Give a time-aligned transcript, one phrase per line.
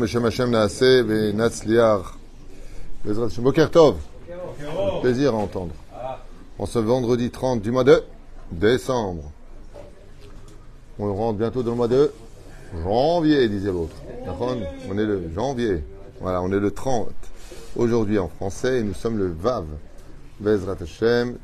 [0.00, 2.14] Beshem Hashem Naaseh, Benatzliar.
[3.04, 3.44] Bezrat Hashem.
[3.44, 3.96] Boker Tov.
[5.00, 5.74] Plaisir à entendre.
[6.58, 8.02] En ce vendredi 30 du mois de
[8.50, 9.30] décembre.
[10.98, 12.12] On rentre bientôt dans le mois de
[12.82, 13.96] janvier, disait l'autre.
[14.88, 15.84] On est le janvier.
[16.20, 17.08] Voilà, on est le 30.
[17.76, 19.64] Aujourd'hui en français et nous sommes le Vav.
[20.40, 20.76] Bezrat.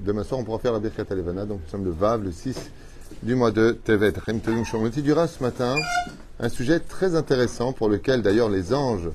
[0.00, 1.44] Demain soir, on pourra faire la Birkat Alevana.
[1.44, 2.56] Donc nous sommes le Vav, le 6
[3.22, 4.12] du mois de Tevet.
[4.74, 5.76] On étudiera ce matin
[6.40, 9.08] un sujet très intéressant pour lequel d'ailleurs les anges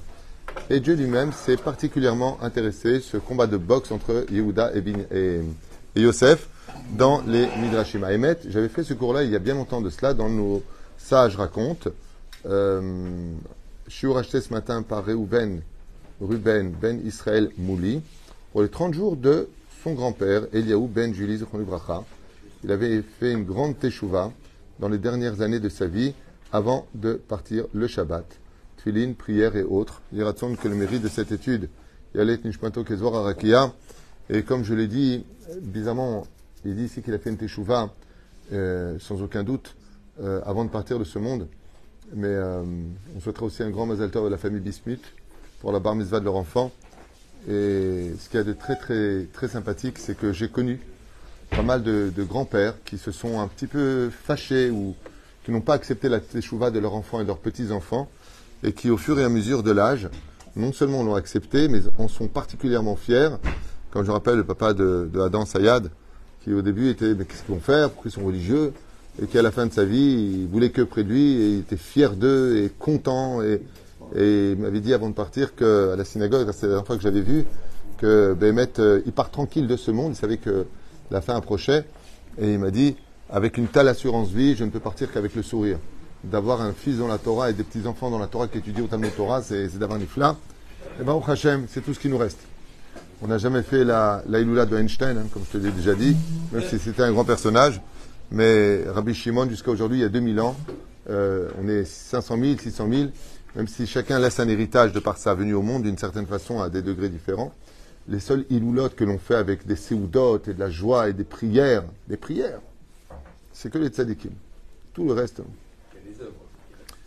[0.70, 5.41] et Dieu lui-même s'est particulièrement intéressé, ce combat de boxe entre Yehuda et,
[5.96, 6.48] Yosef
[6.93, 8.05] dans les Midrashim.
[8.05, 10.63] Emet, j'avais fait ce cours-là il y a bien longtemps de cela dans nos
[10.98, 11.90] sages racontes.
[12.46, 13.34] Euh,
[13.90, 15.62] Shiur acheté ce matin par Reuven,
[16.21, 18.02] Ruben Ben Israël Mouli
[18.52, 19.49] pour les 30 jours de
[19.84, 22.04] son grand-père, Eliaou Ben Julie Bracha.
[22.63, 24.31] Il avait fait une grande teshuva
[24.79, 26.13] dans les dernières années de sa vie
[26.51, 28.26] avant de partir le Shabbat.
[28.77, 30.01] Tfilin, prière et autres.
[30.13, 31.70] Il raconte que le mérite de cette étude,
[32.13, 33.74] Yalet Nishmato Kezor Arakia,
[34.29, 35.26] et comme je l'ai dit,
[35.62, 36.27] bizarrement,
[36.65, 37.91] il dit ici qu'il a fait une teshuva,
[38.53, 39.76] euh, sans aucun doute,
[40.21, 41.48] euh, avant de partir de ce monde.
[42.13, 42.63] Mais euh,
[43.15, 45.01] on souhaiterait aussi un grand Mazal à la famille Bismuth
[45.62, 46.71] pour la bar mitzvah de leur enfant.
[47.48, 50.79] Et ce qu'il y a de très très très sympathique, c'est que j'ai connu
[51.51, 54.95] pas mal de, grands-pères qui se sont un petit peu fâchés ou
[55.43, 58.09] qui n'ont pas accepté la teshuva de leurs enfants et de leurs petits-enfants
[58.63, 60.07] et qui, au fur et à mesure de l'âge,
[60.55, 63.29] non seulement l'ont accepté, mais en sont particulièrement fiers.
[63.90, 65.90] Comme je rappelle le papa de, de Adam Sayad,
[66.44, 68.73] qui au début était mais qu'est-ce qu'ils vont faire, pourquoi ils sont religieux,
[69.22, 71.50] et qui à la fin de sa vie, il voulait que près de lui, et
[71.53, 73.62] il était fier d'eux et content, et,
[74.16, 76.97] et il m'avait dit avant de partir que à la synagogue, c'est la dernière fois
[76.97, 77.45] que j'avais vu,
[77.97, 80.66] que Béhémet, euh, il part tranquille de ce monde, il savait que
[81.12, 81.85] la fin approchait,
[82.40, 82.95] et il m'a dit,
[83.29, 85.78] avec une telle assurance vie, je ne peux partir qu'avec le sourire.
[86.24, 88.88] D'avoir un fils dans la Torah et des petits-enfants dans la Torah qui étudient au
[88.88, 90.36] Talmud Torah, c'est d'avoir une flamme.
[91.00, 92.40] Et ben, au Hachem, c'est tout ce qui nous reste.
[93.24, 96.16] On n'a jamais fait la, la de Einstein, hein, comme je te l'ai déjà dit,
[96.52, 97.81] même si c'était un grand personnage.
[98.31, 100.56] Mais Rabbi Shimon, jusqu'à aujourd'hui, il y a 2000 ans,
[101.09, 103.09] euh, on est 500 000, 600 000,
[103.56, 106.62] même si chacun laisse un héritage de par sa venue au monde d'une certaine façon
[106.62, 107.51] à des degrés différents.
[108.07, 111.23] Les seuls iloulotes que l'on fait avec des séoudotes et de la joie et des
[111.23, 112.59] prières, des prières,
[113.53, 114.31] c'est que les tzadikim.
[114.94, 115.41] Tout le reste,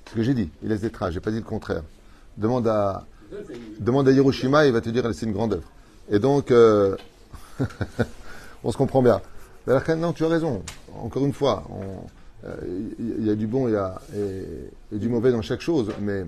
[0.09, 1.83] ce que j'ai dit, il laisse des traces, j'ai pas dit le contraire.
[2.37, 3.07] Demande à,
[3.81, 5.69] demande à Hiroshima, il va te dire c'est une grande œuvre.
[6.11, 6.97] Et donc, euh,
[8.65, 9.21] on se comprend bien.
[9.97, 10.63] Non, tu as raison.
[10.95, 12.07] Encore une fois, on-
[12.99, 15.91] il il y, a du bon il a, et, et du mauvais dans chaque chose,
[16.01, 16.25] mais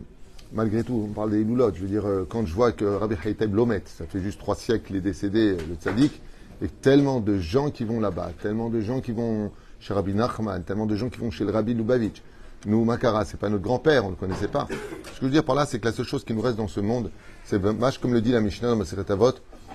[0.53, 1.77] malgré tout, on parle des Iloulotes.
[1.77, 4.55] Je veux dire, euh, quand je vois que Rabbi Haïteb Lomet, ça fait juste trois
[4.55, 6.21] siècles qu'il est décédé, le tzaddik,
[6.63, 9.51] et tellement de gens qui vont là-bas, tellement de gens qui vont
[9.81, 12.23] chez Rabbi Nachman, tellement de gens qui vont chez le Rabbi Lubavitch.
[12.65, 14.67] Nous, Makara, c'est pas notre grand-père, on ne le connaissait pas.
[14.71, 16.57] Ce que je veux dire par là, c'est que la seule chose qui nous reste
[16.57, 17.11] dans ce monde,
[17.45, 17.61] c'est
[18.01, 19.35] comme le dit la Mishnah dans Maseret Avot,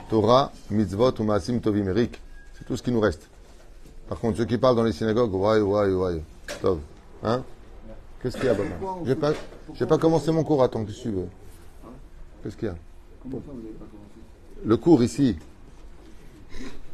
[0.09, 1.93] Torah, Mitzvot ou Maasim Tovim.
[2.53, 3.30] C'est tout ce qui nous reste.
[4.11, 6.21] Par contre, ceux qui parlent dans les synagogues, ouais, ouais, ouais,
[6.61, 6.79] Tov.
[7.23, 7.43] Hein?
[8.21, 8.69] Qu'est-ce qu'il y a, Baba
[9.05, 9.31] J'ai pas,
[9.73, 11.27] j'ai pas commencé mon cours, attends, qu'est-ce que tu veux?
[12.43, 12.75] Qu'est-ce qu'il y a?
[13.23, 14.65] Comment ça, vous n'avez pas commencé?
[14.65, 15.37] Le cours ici.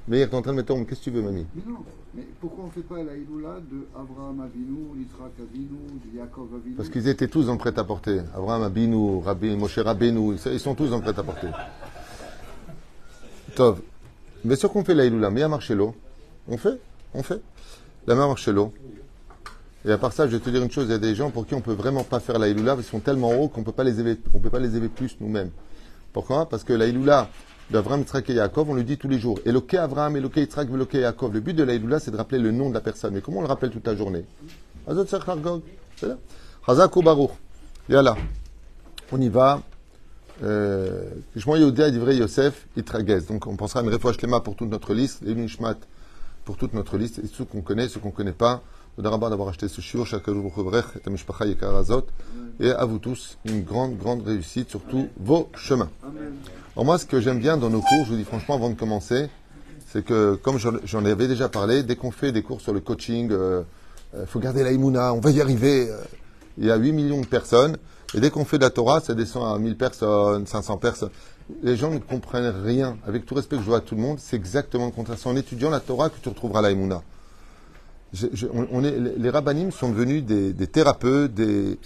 [0.08, 1.48] Mais t'es en train de mettre en qu'est-ce que tu veux, mamie?
[1.56, 1.80] Mais non,
[2.14, 6.54] mais pourquoi on ne fait pas la Iloula de Abraham Avinu, Yitzhak Avinu, de Yaakov
[6.54, 6.76] Avinu?
[6.76, 8.22] Parce qu'ils étaient tous le prêt-à-porter.
[8.36, 11.48] Abraham Abinu, Rabbi, Moshe Rabbeinu, ils sont tous le prêt-à-porter.
[13.56, 13.82] Tov.
[14.44, 15.96] Bien sûr qu'on fait la Iloula, mais a Marcello.
[16.48, 16.80] On fait,
[17.14, 17.42] on fait.
[18.06, 18.74] La main Marcello.
[19.86, 21.30] Et à part ça, je vais te dire une chose, il y a des gens
[21.30, 23.72] pour qui on peut vraiment pas faire la Iloula, qu'ils sont tellement hauts qu'on peut
[23.72, 25.52] peut pas les élever plus nous-mêmes.
[26.14, 26.50] Pourquoi?
[26.50, 27.30] Parce que la Iloula
[27.70, 29.40] d'Avraham, Yitzhak et Yaakov, on le dit tous les jours.
[29.46, 31.34] Eloke Avraham, Eloke Yitzhak, Eloke Yaakov.
[31.34, 33.14] Le but de la Iloula, c'est de rappeler le nom de la personne.
[33.14, 34.26] Mais comment on le rappelle toute la journée?
[34.88, 35.06] Azot.
[35.06, 36.18] C'est là.
[36.68, 37.32] Baruch.
[37.90, 38.16] Yalla.
[39.12, 39.62] On y va.
[40.44, 43.22] Euh, Shmoy Yehuda, Divrei Yosef, Itragez.
[43.22, 45.24] Donc on pensera à une réfouach lema pour toute notre liste,
[46.48, 48.64] pour toute notre liste, et ceux qu'on connaît, ceux qu'on ne connaît pas.
[48.98, 50.08] D'avoir acheté ce shiur,
[52.60, 55.90] et à vous tous, une grande, grande réussite sur tous vos chemins.
[56.74, 58.76] Alors moi, ce que j'aime bien dans nos cours, je vous dis franchement avant de
[58.76, 59.30] commencer,
[59.88, 63.28] c'est que, comme j'en avais déjà parlé, dès qu'on fait des cours sur le coaching,
[63.28, 63.62] il euh,
[64.16, 65.92] euh, faut garder la Imouna, on va y arriver.
[65.92, 65.98] euh,
[66.58, 67.78] il y a 8 millions de personnes,
[68.16, 71.12] et dès qu'on fait de la Torah, ça descend à 1000 personnes, 500 personnes.
[71.64, 72.98] Les gens ne comprennent rien.
[73.08, 75.18] Avec tout respect que je dois à tout le monde, c'est exactement le contraire.
[75.18, 77.02] C'est en étudiant la Torah que tu retrouveras la Imouna.
[78.14, 81.78] Je- je- on, est, les rabbinim sont devenus des, thérapeutes, des,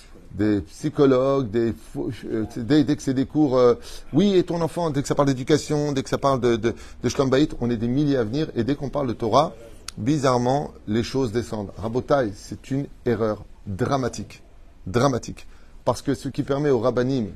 [0.67, 3.75] psychologues, des, euh, dès, que c'est des cours, euh,
[4.13, 6.73] oui, et ton enfant, dès que ça parle d'éducation, dès que ça parle de, de,
[7.03, 9.53] de on est des milliers à venir, et dès qu'on parle de Torah,
[9.97, 11.71] bizarrement, les choses descendent.
[11.77, 14.41] Rabotai, c'est une erreur dramatique.
[14.87, 15.47] Dramatique.
[15.85, 17.29] Parce que ce qui permet au rabbinim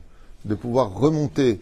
[0.45, 1.59] de pouvoir remonter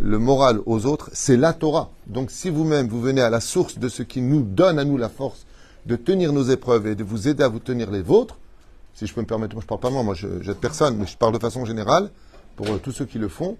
[0.00, 1.90] le moral aux autres, c'est la Torah.
[2.06, 4.96] Donc si vous-même, vous venez à la source de ce qui nous donne à nous
[4.96, 5.44] la force
[5.86, 8.36] de tenir nos épreuves et de vous aider à vous tenir les vôtres,
[8.94, 11.06] si je peux me permettre, moi je parle pas moi, moi je n'aide personne, mais
[11.06, 12.10] je parle de façon générale,
[12.56, 13.56] pour euh, tous ceux qui le font,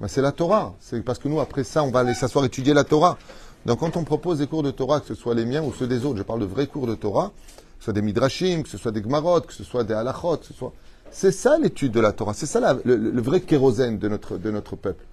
[0.00, 0.74] ben, c'est la Torah.
[0.80, 3.16] C'est parce que nous, après ça, on va aller s'asseoir étudier la Torah.
[3.64, 5.86] Donc quand on propose des cours de Torah, que ce soit les miens ou ceux
[5.86, 8.68] des autres, je parle de vrais cours de Torah, que ce soit des midrashim, que
[8.68, 10.72] ce soit des gmarot, que ce soit des halachot, que ce soit...
[11.14, 14.74] C'est ça l'étude de la Torah, c'est ça le, vrai kérosène de notre, de notre
[14.74, 15.04] peuple.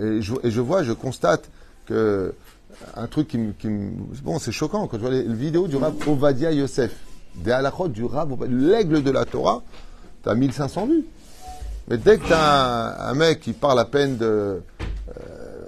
[0.00, 1.50] Et je, vois, je constate
[1.86, 2.32] que
[2.94, 3.52] un truc qui me...
[4.22, 6.92] Bon, c'est choquant, quand je vois les, vidéos du Rav Ovadia Yosef,
[7.34, 9.64] des halachot du Rav, l'aigle de la Torah,
[10.22, 11.04] tu as 1500 vues.
[11.88, 14.24] Mais dès que tu as un, mec qui parle à peine de.
[14.26, 14.60] Euh,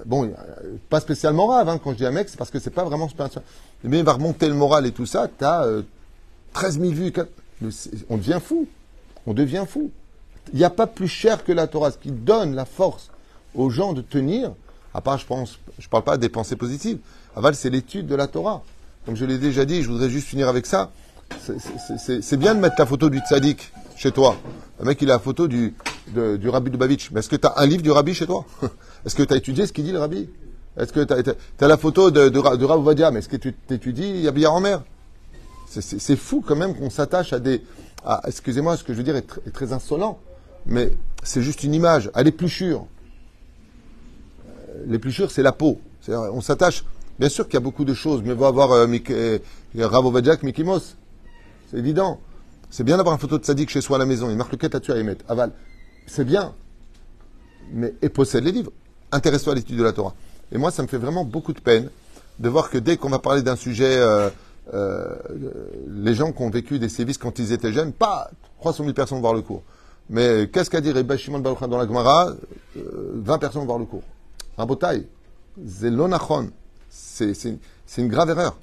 [0.07, 0.33] bon,
[0.89, 3.09] pas spécialement rave, hein, quand je dis un mec, c'est parce que c'est pas vraiment
[3.09, 3.43] spécial.
[3.83, 5.67] Mais il va remonter le moral et tout ça, tu as
[6.53, 7.13] 13 000 vues.
[8.09, 8.69] On devient fou.
[9.27, 9.91] On devient fou.
[10.53, 11.91] Il n'y a pas plus cher que la Torah.
[11.91, 13.11] Ce qui donne la force
[13.55, 14.53] aux gens de tenir,
[14.95, 16.99] à part, je pense, je parle pas des pensées positives.
[17.35, 18.63] Aval, c'est l'étude de la Torah.
[19.05, 20.91] Comme je l'ai déjà dit, je voudrais juste finir avec ça.
[21.99, 24.37] C'est bien de mettre ta photo du tzaddik chez toi.
[24.79, 25.75] Le mec, il a la photo du,
[26.07, 27.11] du rabbi Lubavitch.
[27.11, 28.45] Mais est-ce que tu as un livre du rabbi chez toi?
[29.05, 30.29] Est-ce que tu as étudié ce qu'il dit le rabbi?
[30.77, 31.31] Est-ce que tu
[31.65, 34.83] as, la photo de, de, de Mais est-ce que tu étudies Yabiyar en mer
[35.69, 37.63] C'est fou quand même qu'on s'attache à des...
[38.27, 40.19] Excusez-moi, ce que je veux dire est, très insolent.
[40.67, 42.11] Mais c'est juste une image.
[42.15, 42.87] À l'épluchure.
[44.49, 45.81] Euh, l'épluchure, c'est la peau.
[46.09, 46.85] On s'attache...
[47.19, 49.39] Bien sûr qu'il y a beaucoup de choses, mais va avoir euh, euh
[50.43, 50.97] Mikimos.
[51.71, 52.21] C'est évident.
[52.69, 54.29] C'est bien d'avoir une photo de sadique chez soi à la maison.
[54.29, 55.33] Il marque le là-dessus à.
[55.33, 55.53] Aval.
[56.07, 56.53] C'est bien.
[57.73, 58.71] Mais, et possède les livres.
[59.13, 60.15] Intéresse-toi à l'étude de la Torah.
[60.53, 61.89] Et moi, ça me fait vraiment beaucoup de peine
[62.39, 64.29] de voir que dès qu'on va parler d'un sujet, euh,
[64.75, 65.15] euh,
[65.89, 68.31] les gens qui ont vécu des sévices quand ils étaient jeunes, pas
[68.61, 69.63] 300 000 personnes vont voir le cours.
[70.09, 72.33] Mais qu'est-ce qu'a dit Rebbe Shimon dans la Gemara?
[72.75, 74.03] 20 euh, personnes vont voir le cours.
[74.57, 75.07] Rabotai,
[75.65, 76.51] Zelonachon,
[76.89, 77.59] c'est
[77.99, 78.57] une grave erreur.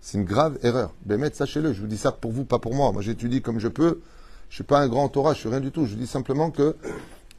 [0.00, 0.92] C'est une grave erreur.
[1.04, 2.90] Bémet, sachez-le, je vous dis ça pour vous, pas pour moi.
[2.92, 4.00] Moi, j'étudie comme je peux.
[4.48, 5.86] Je suis pas un grand Torah, je suis rien du tout.
[5.86, 6.74] Je dis simplement que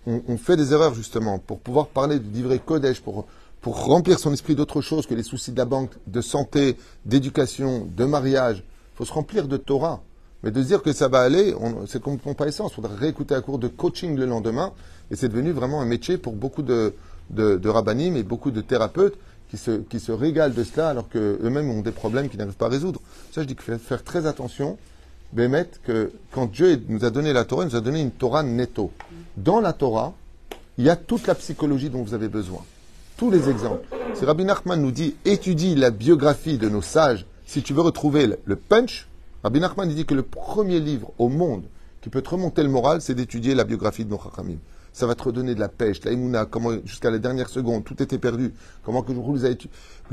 [0.07, 3.27] on, fait des erreurs, justement, pour pouvoir parler du livret Kodesh, pour,
[3.61, 7.87] pour remplir son esprit d'autre chose que les soucis de la banque, de santé, d'éducation,
[7.95, 8.63] de mariage.
[8.93, 10.01] Il faut se remplir de Torah.
[10.43, 11.53] Mais de dire que ça va aller,
[11.85, 12.71] c'est comme pas essence.
[12.71, 14.73] Il faudra réécouter un cours de coaching le lendemain.
[15.11, 16.95] Et c'est devenu vraiment un métier pour beaucoup de,
[17.29, 19.15] de, de et beaucoup de thérapeutes
[19.51, 22.65] qui se, qui se régalent de cela alors qu'eux-mêmes ont des problèmes qu'ils n'arrivent pas
[22.65, 22.99] à résoudre.
[23.31, 24.79] Ça, je dis qu'il faut faire très attention,
[25.33, 28.41] Bémet, que quand Dieu nous a donné la Torah, il nous a donné une Torah
[28.41, 28.91] netto.
[29.37, 30.13] Dans la Torah,
[30.77, 32.63] il y a toute la psychologie dont vous avez besoin.
[33.21, 33.85] Tous les exemples.
[34.15, 38.27] Si Rabbi Nachman nous dit étudie la biographie de nos sages, si tu veux retrouver
[38.43, 39.07] le punch,
[39.43, 41.65] Rabbi Nachman dit que le premier livre au monde
[42.01, 44.57] qui peut te remonter le moral, c'est d'étudier la biographie de nos Chachamim
[44.91, 48.01] ça va te redonner de la pêche, la imuna, comment jusqu'à la dernière seconde, tout
[48.01, 48.55] était perdu.
[48.83, 49.11] Comment que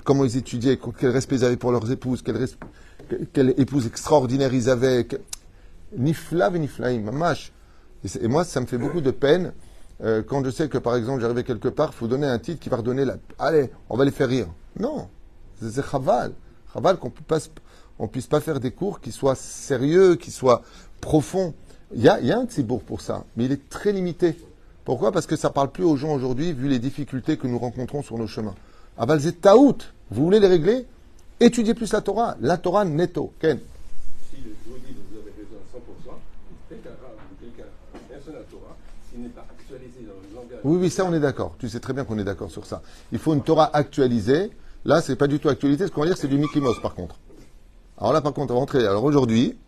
[0.05, 2.46] comment ils étudiaient, quel respect ils avaient pour leurs épouses, quelle,
[3.32, 5.08] quelle épouse extraordinaire ils avaient.
[5.96, 7.52] Ni flav ni flaim, mamash.
[8.05, 9.55] Et, moi, ça me fait beaucoup de peine
[10.03, 12.61] euh, quand je sais que, par exemple, j'arrivais quelque part, il faut donner un titre
[12.61, 13.17] qui va redonner la.
[13.39, 14.49] Allez, on va les faire rire.
[14.79, 15.09] Non,
[15.61, 16.32] c'est chaval.
[16.72, 17.13] Chaval qu'on
[18.01, 20.63] ne puisse pas faire des cours qui soient sérieux, qui soient
[21.01, 21.55] profonds.
[21.94, 24.37] Il y a, y a un tsibourg pour ça, mais il est très limité.
[24.84, 25.13] Pourquoi?
[25.13, 28.03] Parce que ça ne parle plus aux gens aujourd'hui, vu les difficultés que nous rencontrons
[28.03, 28.55] sur nos chemins.
[28.96, 29.79] Avalzé Taout,
[30.11, 30.87] vous voulez les régler?
[31.41, 32.37] Étudiez plus la Torah.
[32.41, 33.32] La Torah netto.
[33.39, 33.61] Ken
[34.31, 36.15] Si vous avez raison à 100%,
[36.69, 36.91] quelqu'un
[37.39, 38.77] quelqu'un la Torah,
[39.08, 40.47] s'il n'est pas actualisé dans le langage.
[40.65, 41.55] Oui, oui, ça on est d'accord.
[41.58, 42.82] Tu sais très bien qu'on est d'accord sur ça.
[43.12, 44.50] Il faut une Torah actualisée.
[44.84, 45.86] Là, c'est pas du tout actualisé.
[45.86, 47.17] Ce qu'on va dire, c'est du Mickey Mouse, par contre.
[47.98, 48.86] Alors là, par contre, on va rentrer.
[48.86, 49.58] Alors aujourd'hui,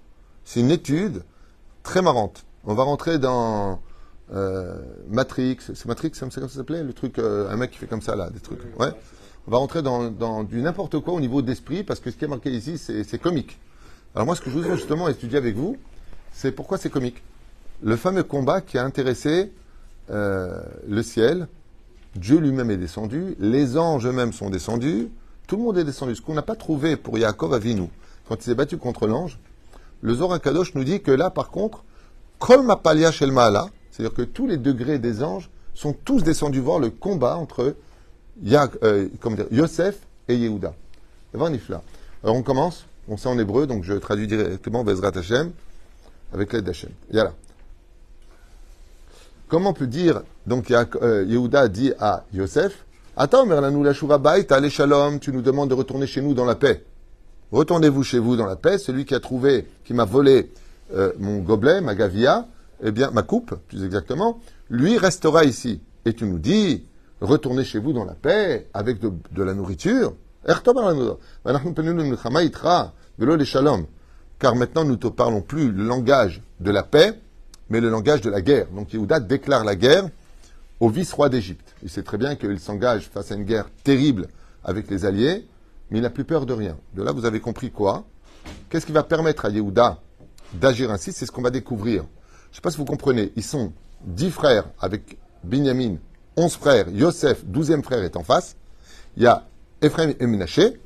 [0.45, 1.23] c'est une étude
[1.83, 2.45] très marrante.
[2.65, 3.81] On va rentrer dans
[4.33, 4.77] euh,
[5.09, 6.85] Matrix, c'est Matrix, c'est comme ça s'appelait?
[6.85, 8.61] Le truc, euh, un mec qui fait comme ça là, des trucs.
[8.79, 8.93] Ouais.
[9.49, 12.29] On va rentrer dans, du n'importe quoi au niveau d'esprit parce que ce qui est
[12.29, 13.59] marqué ici, c'est comique.
[14.15, 15.77] Alors moi, ce que je voudrais justement étudier avec vous,
[16.33, 17.23] c'est pourquoi c'est comique?
[17.83, 19.51] Le fameux combat qui a intéressé
[20.11, 21.49] euh, le ciel,
[22.17, 25.09] Dieu lui-même est descendu, les anges eux-mêmes sont descendus,
[25.47, 26.15] tout le monde est descendu.
[26.17, 27.89] Ce qu'on n'a pas trouvé pour Yaakov Avinu,
[28.29, 29.39] quand il s'est battu contre l'ange,
[30.03, 31.85] le Zohar Kadosh nous dit que là, par contre,
[32.39, 33.33] Kol Mapalia Shel
[33.91, 37.75] c'est-à-dire que tous les degrés des anges sont tous descendus voir le combat entre
[38.47, 39.09] euh,
[39.51, 39.99] Yosef
[40.29, 40.75] et Yehuda.
[41.35, 45.53] Alors on commence, on sait en hébreu, donc je traduis directement Bezrat Hashem
[46.33, 46.91] avec l'aide d'Hashem.
[47.13, 47.35] Yalla.
[49.51, 53.93] Comment peut dire, donc euh, Yehuda dit à Yosef, Attends, Merlanou la
[54.51, 56.85] allez shalom, tu nous demandes de retourner chez nous dans la paix.
[57.53, 60.53] Retournez-vous chez vous dans la paix, celui qui a trouvé, qui m'a volé
[60.95, 62.47] euh, mon gobelet, ma gavia,
[62.83, 64.41] eh bien, ma coupe, plus exactement,
[64.71, 65.83] lui restera ici.
[66.07, 66.87] Et tu nous dis,
[67.21, 70.15] retournez chez vous dans la paix, avec de, de la nourriture.
[70.47, 70.63] Car
[74.55, 77.21] maintenant, nous ne te parlons plus le langage de la paix,
[77.71, 78.67] mais le langage de la guerre.
[78.69, 80.09] Donc Yehuda déclare la guerre
[80.81, 81.75] au vice-roi d'Égypte.
[81.83, 84.29] Il sait très bien qu'il s'engage face à une guerre terrible
[84.65, 85.47] avec les alliés,
[85.91, 86.77] mais il n'a plus peur de rien.
[86.95, 88.05] De là, vous avez compris quoi?
[88.69, 90.01] Qu'est-ce qui va permettre à Yehuda
[90.55, 91.13] d'agir ainsi?
[91.13, 92.03] C'est ce qu'on va découvrir.
[92.03, 93.33] Je ne sais pas si vous comprenez.
[93.37, 93.73] Ils sont
[94.05, 95.97] dix frères avec Binyamin,
[96.37, 98.57] onze frères, Yosef, douzième frère est en face.
[99.17, 99.47] Il y a
[99.83, 100.81] Ephraim et Menaché.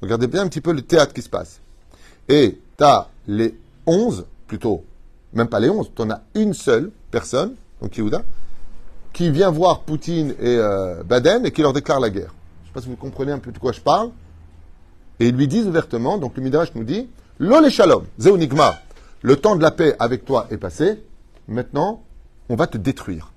[0.00, 1.60] Regardez bien un petit peu le théâtre qui se passe.
[2.28, 4.84] Et tu as les onze, plutôt,
[5.32, 8.22] même pas les onze, tu en as une seule personne, donc Yehuda,
[9.12, 12.34] qui vient voir Poutine et euh, Baden et qui leur déclare la guerre.
[12.62, 14.10] Je ne sais pas si vous comprenez un peu de quoi je parle.
[15.18, 17.08] Et ils lui disent ouvertement, donc le Midrash nous dit,
[17.38, 18.80] Lo shalom, zeunigma,
[19.22, 21.02] le temps de la paix avec toi est passé,
[21.48, 22.02] maintenant
[22.48, 23.32] on va te détruire.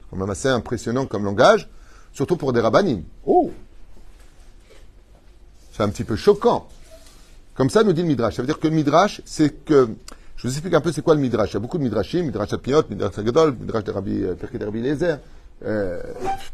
[0.00, 1.68] C'est quand même assez impressionnant comme langage,
[2.12, 3.02] surtout pour des rabbinim.
[3.24, 3.50] Oh
[5.72, 6.68] C'est un petit peu choquant.
[7.54, 8.36] Comme ça nous dit le Midrash.
[8.36, 9.88] Ça veut dire que le Midrash, c'est que
[10.38, 11.50] je vous explique un peu c'est quoi le Midrash.
[11.50, 14.58] Il y a beaucoup de Midrashim, Midrash Apniot, Midrash Agadol, Midrash de Rabbi euh, Perkei
[14.58, 15.18] de Rabbi Lezer,
[15.64, 16.00] euh,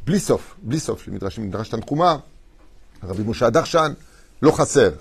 [0.06, 2.24] Blissov, Blissov, le Midrash, Midrash Tantrouma,
[3.02, 3.94] Rabbi Moshe Adarshan,
[4.40, 4.92] Lochaser.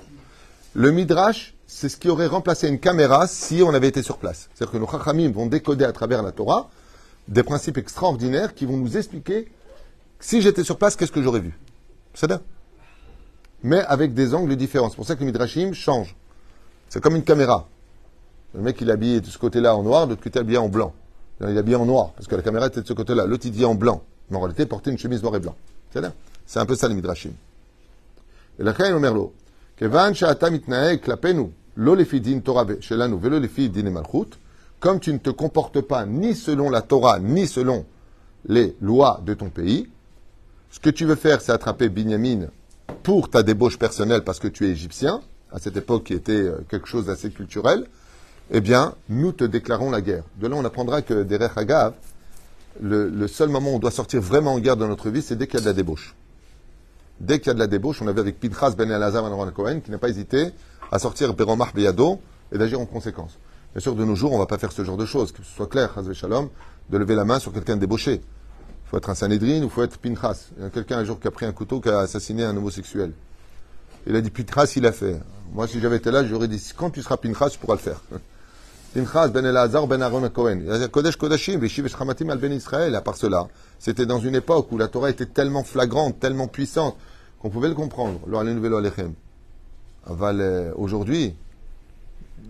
[0.73, 4.49] Le Midrash, c'est ce qui aurait remplacé une caméra si on avait été sur place.
[4.53, 6.69] C'est-à-dire que nos Chachamim vont décoder à travers la Torah
[7.29, 9.49] des principes extraordinaires qui vont nous expliquer
[10.19, 11.57] si j'étais sur place, qu'est-ce que j'aurais vu.
[12.13, 12.41] C'est ça
[13.63, 14.89] Mais avec des angles différents.
[14.89, 16.17] C'est pour ça que le Midrashim change.
[16.89, 17.69] C'est comme une caméra.
[18.53, 20.69] Le mec, il est habillé de ce côté-là en noir, de l'autre côté, habillé en
[20.69, 20.93] blanc.
[21.41, 23.25] Il est habillé en noir, parce que la caméra était de ce côté-là.
[23.25, 24.03] L'autre, il dit en blanc.
[24.29, 25.55] Mais en réalité, il portait une chemise noire et blanc.
[26.45, 27.31] C'est un peu ça, le midrashim.
[28.59, 29.33] Et la chaîne Omerlo.
[29.75, 31.95] Kevan sha'ata mitnaeg klapenu, lo
[32.43, 34.37] Torah shelanu, lefidin malchut.
[34.79, 37.85] Comme tu ne te comportes pas ni selon la Torah, ni selon
[38.45, 39.87] les lois de ton pays,
[40.69, 42.47] ce que tu veux faire, c'est attraper Binyamin
[43.01, 46.57] pour ta débauche personnelle parce que tu es égyptien, à cette époque qui était euh,
[46.67, 47.85] quelque chose d'assez culturel,
[48.51, 50.23] eh bien, nous te déclarons la guerre.
[50.37, 51.93] De là, on apprendra que derrière Hagav,
[52.81, 55.47] le, seul moment où on doit sortir vraiment en guerre dans notre vie, c'est dès
[55.47, 56.15] qu'il y a de la débauche.
[57.19, 59.79] Dès qu'il y a de la débauche, on avait avec Pinchas ben Elazar ben Cohen
[59.79, 60.51] qui n'a pas hésité
[60.91, 62.19] à sortir Beromar Beyado
[62.51, 63.37] et d'agir en conséquence.
[63.73, 65.43] Bien sûr, de nos jours, on ne va pas faire ce genre de choses, que
[65.43, 66.49] ce soit clair, Shalom,
[66.89, 68.15] de lever la main sur quelqu'un débauché.
[68.15, 70.49] Il faut être un Sanhedrin ou il faut être Pinchas.
[70.57, 72.55] Il y a quelqu'un un jour qui a pris un couteau, qui a assassiné un
[72.55, 73.13] homosexuel.
[74.05, 75.19] Il a dit Pinchas, il a fait.
[75.53, 78.01] Moi, si j'avais été là, j'aurais dit quand tu seras Pinchas, tu pourras le faire.
[78.93, 80.61] Pinchas ben Elazar ben Aaron Cohen.
[80.91, 82.93] Kodesh Kodashim, Chamatim al ben Israël.
[82.95, 83.47] À part cela,
[83.79, 86.95] c'était dans une époque où la Torah était tellement flagrante, tellement puissante,
[87.39, 88.19] qu'on pouvait le comprendre.
[90.77, 91.33] Aujourd'hui,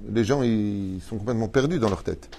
[0.10, 2.30] les gens ils sont complètement perdus dans leur tête.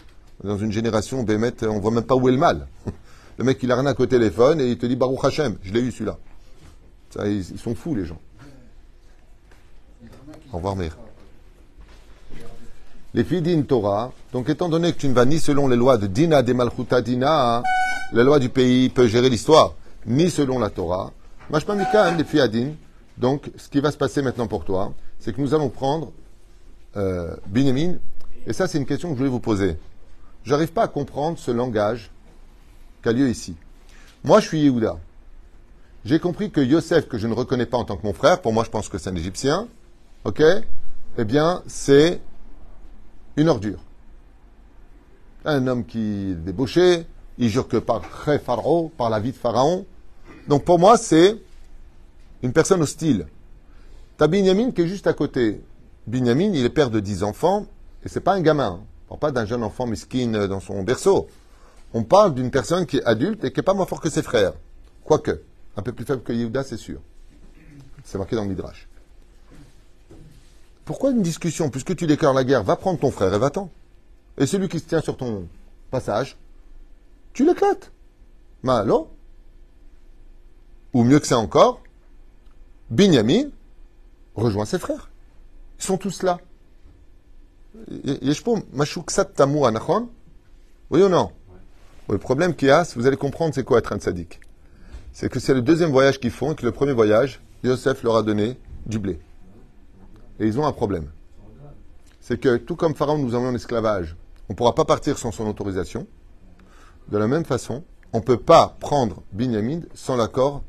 [0.43, 2.67] Dans une génération, Bémet, on voit même pas où est le mal.
[3.37, 5.91] Le mec, il arnaque au téléphone et il te dit Baruch Hashem, je l'ai eu
[5.91, 6.19] celui-là.
[7.25, 8.21] ils, sont fous, les gens.
[10.53, 10.97] Au revoir, mère
[13.15, 16.09] les Fidin Torah, donc étant donné que tu ne vas ni selon les lois de
[16.09, 17.63] Dina de Malchuta Dina,
[18.13, 21.13] la loi du pays peut gérer l'histoire, ni selon la Torah,
[21.49, 22.73] Mashmamikan, les Fiadin,
[23.17, 26.11] donc ce qui va se passer maintenant pour toi, c'est que nous allons prendre
[26.97, 27.37] euh,
[28.47, 29.79] et ça c'est une question que je voulais vous poser.
[30.45, 32.11] J'arrive pas à comprendre ce langage
[33.01, 33.55] qu'a lieu ici.
[34.25, 34.99] Moi je suis Yehuda.
[36.05, 38.53] J'ai compris que Yosef, que je ne reconnais pas en tant que mon frère, pour
[38.53, 39.69] moi je pense que c'est un Égyptien,
[40.25, 40.43] ok?
[41.17, 42.21] Eh bien, c'est
[43.37, 43.81] une ordure.
[45.45, 47.07] Un homme qui est débauché,
[47.39, 49.87] il jure que par Pharaon, par la vie de Pharaon.
[50.49, 51.37] Donc pour moi, c'est
[52.43, 53.27] une personne hostile.
[54.17, 55.61] T'as Binyamin qui est juste à côté.
[56.07, 57.67] Binyamin, il est père de dix enfants,
[58.05, 58.81] et c'est pas un gamin.
[59.09, 61.29] On parle pas d'un jeune enfant miskin dans son berceau.
[61.93, 64.23] On parle d'une personne qui est adulte et qui est pas moins fort que ses
[64.23, 64.53] frères.
[65.05, 65.43] Quoique,
[65.77, 67.01] un peu plus faible que Yehuda, c'est sûr.
[68.05, 68.89] C'est marqué dans le Midrash.
[70.85, 73.71] Pourquoi une discussion Puisque tu déclares la guerre, va prendre ton frère et va-t'en.
[74.39, 75.49] Et celui qui se tient sur ton
[75.91, 76.37] passage,
[77.33, 77.91] tu l'éclates.
[78.63, 79.09] Malo.
[80.93, 81.81] Ou mieux que ça encore,
[82.91, 83.49] Binyamin
[84.35, 85.11] rejoint ses frères.
[85.79, 86.39] Ils sont tous là.
[90.91, 91.33] Oui ou non?
[92.09, 94.41] Le problème qu'il y a, vous allez comprendre, c'est quoi être un sadique.
[95.13, 98.17] C'est que c'est le deuxième voyage qu'ils font et que le premier voyage, Yosef leur
[98.17, 99.19] a donné du blé.
[100.41, 101.11] Et ils ont un problème.
[102.21, 104.17] C'est que tout comme Pharaon nous mis en esclavage,
[104.49, 106.07] on ne pourra pas partir sans son autorisation.
[107.09, 110.63] De la même façon, on ne peut pas prendre Binyamin sans l'accord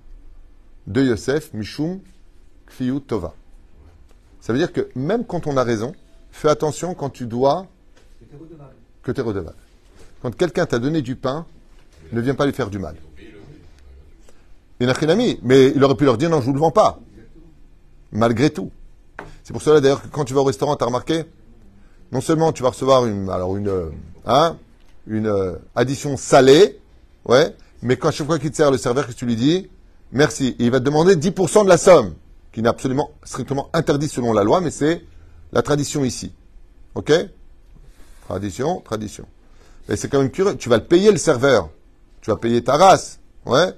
[0.87, 1.99] de Yosef, Mishum,
[2.67, 3.33] Kfiyut Tova.
[4.41, 5.93] Ça veut dire que même quand on a raison,
[6.31, 7.67] fais attention quand tu dois
[9.01, 9.43] que tu es.
[10.21, 11.45] Quand quelqu'un t'a donné du pain,
[12.11, 12.95] ne viens pas lui faire du mal.
[14.79, 16.71] Il n'a rien mais il aurait pu leur dire non, je ne vous le vends
[16.71, 16.99] pas.
[18.11, 18.71] Malgré tout.
[19.45, 21.23] C'est pour cela d'ailleurs que quand tu vas au restaurant, tu as remarqué,
[22.11, 23.91] non seulement tu vas recevoir une, alors une, euh,
[24.25, 24.57] hein,
[25.05, 26.79] une euh, addition salée,
[27.25, 29.69] ouais, mais quand chaque fois qu'il te sert le serveur, que tu lui dis?
[30.11, 32.15] Merci, il va te demander 10% de la somme,
[32.51, 35.05] qui n'est absolument strictement interdit selon la loi, mais c'est
[35.53, 36.33] la tradition ici.
[36.95, 37.13] Ok?
[38.27, 39.25] Tradition, tradition.
[39.87, 40.57] Mais c'est quand même curieux.
[40.57, 41.69] Tu vas le payer le serveur.
[42.21, 43.19] Tu vas payer ta race.
[43.45, 43.73] Ouais.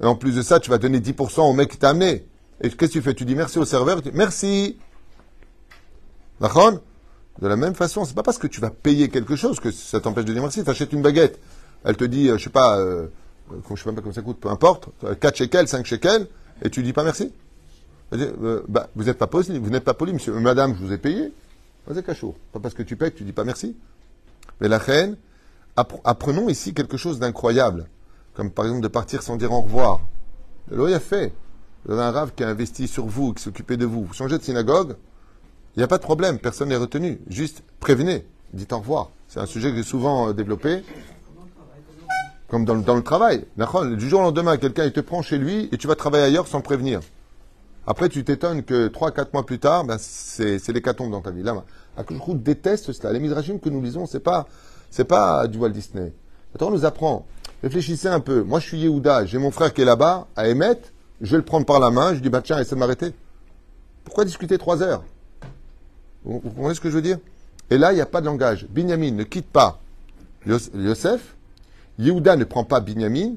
[0.00, 2.24] Et en plus de ça, tu vas donner 10% au mec qui t'a amené.
[2.60, 3.14] Et qu'est-ce que tu fais?
[3.14, 4.00] Tu dis merci au serveur.
[4.00, 4.78] Tu dis, merci.
[6.40, 6.72] D'accord?
[7.40, 10.00] De la même façon, c'est pas parce que tu vas payer quelque chose que ça
[10.00, 10.64] t'empêche de dire merci.
[10.64, 11.38] Tu achètes une baguette.
[11.84, 13.06] Elle te dit, euh, je sais pas, euh,
[13.50, 14.88] je sais pas comment ça coûte, peu importe,
[15.20, 16.26] 4 shekels, 5 shekels,
[16.62, 17.32] et tu dis pas merci.
[18.12, 20.32] Euh, bah, vous n'êtes pas poli, vous n'êtes pas poli, monsieur.
[20.32, 21.32] Madame, je vous ai payé.
[21.86, 22.34] Vas-y, cachot.
[22.52, 23.76] Pas parce que tu payes que tu dis pas merci.
[24.60, 25.16] Mais la reine,
[25.76, 27.86] apprenons ici quelque chose d'incroyable.
[28.34, 30.00] Comme par exemple de partir sans dire au revoir.
[30.70, 31.32] Le a fait.
[31.84, 34.04] Vous avez un rave qui a investi sur vous, qui s'occupait de vous.
[34.04, 34.96] Vous changez de synagogue,
[35.78, 37.20] il n'y a pas de problème, personne n'est retenu.
[37.28, 39.12] Juste prévenez, dites au revoir.
[39.28, 40.82] C'est un sujet que j'ai souvent euh, développé.
[42.48, 43.44] Comme dans, le travail.
[43.96, 46.62] Du jour au lendemain, quelqu'un te prend chez lui et tu vas travailler ailleurs sans
[46.62, 46.98] prévenir.
[47.86, 51.44] Après, tu t'étonnes que 3-4 mois plus tard, ben, c'est l'hécatombe dans ta vie.
[51.44, 51.62] Là,
[51.96, 53.12] Akouchou déteste cela.
[53.12, 54.48] Les midrashim que nous lisons, c'est pas,
[54.90, 56.12] c'est pas du Walt Disney.
[56.56, 57.24] Attends, on nous apprend.
[57.62, 58.42] Réfléchissez un peu.
[58.42, 59.26] Moi, je suis Yehuda.
[59.26, 60.80] J'ai mon frère qui est là-bas, à Emet.
[61.20, 62.14] Je vais le prendre par la main.
[62.14, 63.14] Je dis, bah tiens, essaie de m'arrêter.
[64.02, 65.04] Pourquoi discuter trois heures?
[66.24, 67.18] Vous, comprenez ce que je veux dire?
[67.70, 68.66] Et là, il n'y a pas de langage.
[68.68, 69.80] Binyamin ne quitte pas
[70.46, 71.36] Yosef.
[71.98, 73.34] Yehuda ne prend pas Binyamin.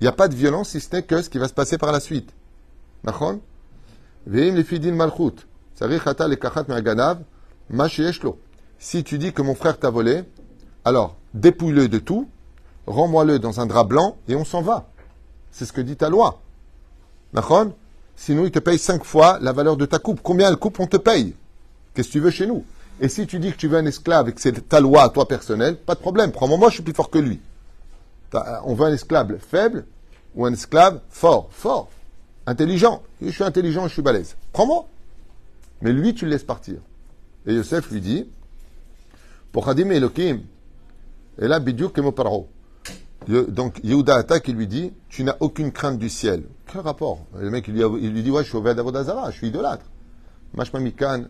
[0.00, 1.78] Il n'y a pas de violence si ce n'est que ce qui va se passer
[1.78, 2.30] par la suite.
[3.04, 3.36] D'accord
[8.78, 10.24] si tu dis que mon frère t'a volé,
[10.84, 12.28] alors dépouille-le de tout,
[12.86, 14.90] rends-moi-le dans un drap blanc et on s'en va.
[15.50, 16.40] C'est ce que dit ta loi.
[17.32, 17.66] D'accord
[18.14, 20.20] Sinon, il te paye cinq fois la valeur de ta coupe.
[20.22, 21.34] Combien elle coupe, on te paye?
[21.94, 22.64] Qu'est-ce que tu veux chez nous?
[23.00, 25.08] Et si tu dis que tu veux un esclave et que c'est ta loi à
[25.08, 26.30] toi personnelle, pas de problème.
[26.30, 27.40] Prends-moi, moi, je suis plus fort que lui.
[28.64, 29.84] On veut un esclave faible
[30.34, 31.48] ou un esclave fort.
[31.50, 31.88] Fort
[32.46, 33.02] intelligent.
[33.20, 34.36] Je suis intelligent, je suis balèze.
[34.52, 34.86] Prends-moi.
[35.80, 36.76] Mais lui, tu le laisses partir.
[37.46, 38.28] Et Yosef lui dit,
[39.50, 40.42] pour Khadim Elohim,
[41.40, 42.48] et là, Bidiou Kemoparo.
[43.26, 46.44] Donc, Yehuda attaque et lui dit, tu n'as aucune crainte du ciel.
[46.66, 47.24] Quel rapport?
[47.36, 49.86] Le mec, il lui, dit, ouais, je suis au d'Avodazara, je suis idolâtre.
[50.54, 51.28] Mashma Mikan, que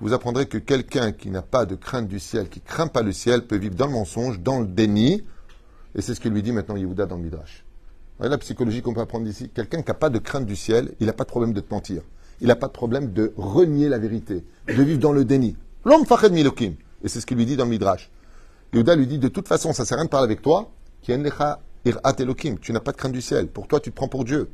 [0.00, 3.12] vous apprendrez que quelqu'un qui n'a pas de crainte du ciel, qui craint pas le
[3.12, 5.24] ciel, peut vivre dans le mensonge, dans le déni.
[5.94, 7.64] Et c'est ce que lui dit maintenant Yehuda dans le Midrash
[8.28, 9.48] la psychologie qu'on peut apprendre d'ici.
[9.48, 11.72] Quelqu'un qui n'a pas de crainte du ciel, il n'a pas de problème de te
[11.72, 12.02] mentir.
[12.40, 15.56] Il n'a pas de problème de renier la vérité, de vivre dans le déni.
[15.84, 16.74] L'homme fached milokim.
[17.02, 18.10] Et c'est ce qu'il lui dit dans le Midrash.
[18.74, 20.70] Yehuda lui dit, de toute façon, ça ne sert à rien de parler avec toi.
[21.02, 23.48] Tu n'as pas de crainte du ciel.
[23.48, 24.50] Pour toi, tu te prends pour Dieu.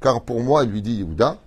[0.00, 1.38] Car pour moi, lui dit Yehuda,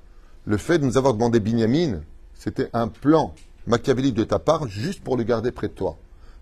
[0.45, 2.01] le fait de nous avoir demandé Binyamin,
[2.33, 3.33] c'était un plan
[3.65, 5.97] machiavélique de ta part juste pour le garder près de toi.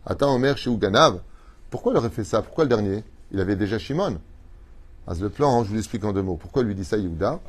[0.05, 1.19] Attends, Omer chez Ouganav,
[1.69, 2.41] pourquoi il aurait fait ça?
[2.41, 3.03] Pourquoi le dernier?
[3.31, 4.17] Il avait déjà Shimon.
[5.07, 6.35] Ah, le plan, hein, je vous l'explique en deux mots.
[6.35, 7.39] Pourquoi lui dit ça, Yehuda?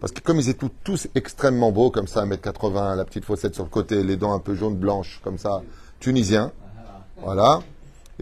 [0.00, 3.64] Parce que comme ils étaient tous extrêmement beaux, comme ça, 1m80, la petite fossette sur
[3.64, 5.62] le côté, les dents un peu jaunes, blanches, comme ça,
[5.98, 6.52] tunisiens,
[7.22, 7.60] voilà.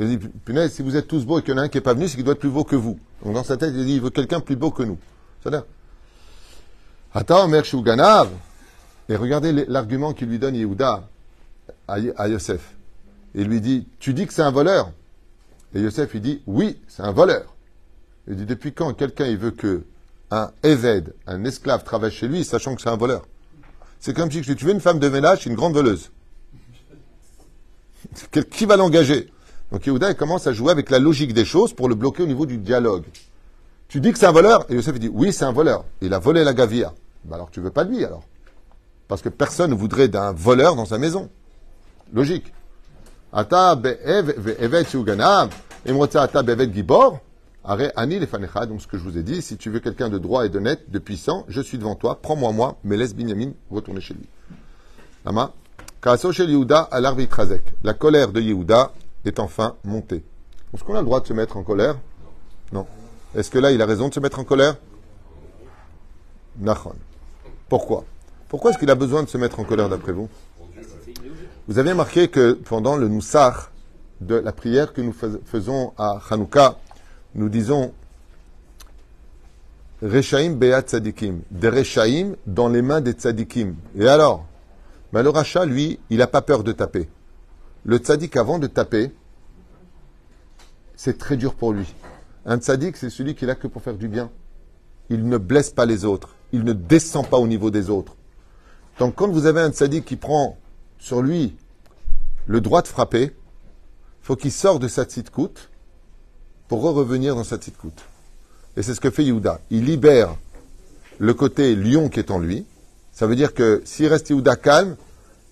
[0.00, 1.76] Il dit, punaise, si vous êtes tous beaux et qu'il y en a un qui
[1.76, 2.98] n'est pas venu, c'est qu'il doit être plus beau que vous.
[3.24, 4.98] Donc dans sa tête, il dit, il veut quelqu'un plus beau que nous.
[5.42, 5.64] C'est-à-dire,
[7.14, 8.28] Attends, Ouganav,
[9.08, 11.08] et regardez l'argument qu'il lui donne Yehuda
[11.88, 12.74] à, Yosef.
[13.34, 14.92] Il lui dit Tu dis que c'est un voleur?
[15.74, 17.54] Et Yosef, il dit Oui, c'est un voleur.
[18.28, 19.84] Il dit Depuis quand quelqu'un il veut que
[20.30, 23.26] un Eved, un esclave, travaille chez lui, sachant que c'est un voleur?
[23.98, 26.10] C'est comme si tu veux une femme de ménage, une grande voleuse.
[28.50, 29.32] Qui va l'engager?
[29.72, 32.26] Donc Yehuda il commence à jouer avec la logique des choses pour le bloquer au
[32.26, 33.04] niveau du dialogue.
[33.88, 35.84] Tu dis que c'est un voleur Et Yosef dit Oui, c'est un voleur.
[36.00, 36.92] Il a volé la gavia.
[37.24, 38.22] Ben alors tu veux pas de lui alors?
[39.08, 41.30] Parce que personne ne voudrait d'un voleur dans sa maison.
[42.12, 42.52] Logique.
[43.32, 43.50] Donc
[48.80, 50.98] ce que je vous ai dit, si tu veux quelqu'un de droit et net, de
[50.98, 54.26] puissant, je suis devant toi, prends-moi moi, mais laisse Binyamin retourner chez lui.
[55.24, 55.52] Lama.
[57.82, 58.92] La colère de Yehuda
[59.28, 60.24] est enfin montée.
[60.74, 61.96] Est-ce qu'on a le droit de se mettre en colère?
[62.72, 62.86] Non.
[63.34, 64.76] Est-ce que là, il a raison de se mettre en colère?
[66.58, 66.94] Nachon.
[67.68, 68.04] Pourquoi?
[68.48, 70.28] Pourquoi est-ce qu'il a besoin de se mettre en colère d'après vous?
[71.68, 73.70] Vous avez marqué que pendant le Noussar
[74.20, 76.78] de la prière que nous faisons à Hanouka,
[77.34, 77.92] nous disons
[80.02, 83.74] Rechaim Beat Tzadikim, des Rechaim dans les mains des Tzadikim.
[83.96, 84.44] Et alors?
[85.12, 87.08] Mais le rachat, lui, il n'a pas peur de taper.
[87.88, 89.12] Le Tzadik, avant de taper,
[90.94, 91.86] c'est très dur pour lui.
[92.44, 94.30] Un Tzadik, c'est celui qui n'a que pour faire du bien.
[95.08, 96.34] Il ne blesse pas les autres.
[96.52, 98.14] Il ne descend pas au niveau des autres.
[98.98, 100.58] Donc quand vous avez un Tzadik qui prend
[100.98, 101.56] sur lui
[102.44, 103.34] le droit de frapper,
[104.20, 105.70] faut qu'il sorte de sa coûte
[106.68, 108.04] pour revenir dans sa coûte.
[108.76, 109.62] Et c'est ce que fait Yehuda.
[109.70, 110.36] Il libère
[111.16, 112.66] le côté lion qui est en lui.
[113.12, 114.94] Ça veut dire que s'il reste Yehuda calme,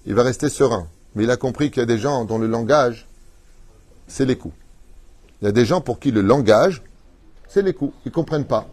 [0.04, 0.86] il va rester serein.
[1.16, 3.08] Mais il a compris qu'il y a des gens dont le langage,
[4.06, 4.54] c'est les coups.
[5.40, 6.82] Il y a des gens pour qui le langage,
[7.48, 7.94] c'est les coups.
[8.04, 8.66] Ils ne comprennent pas.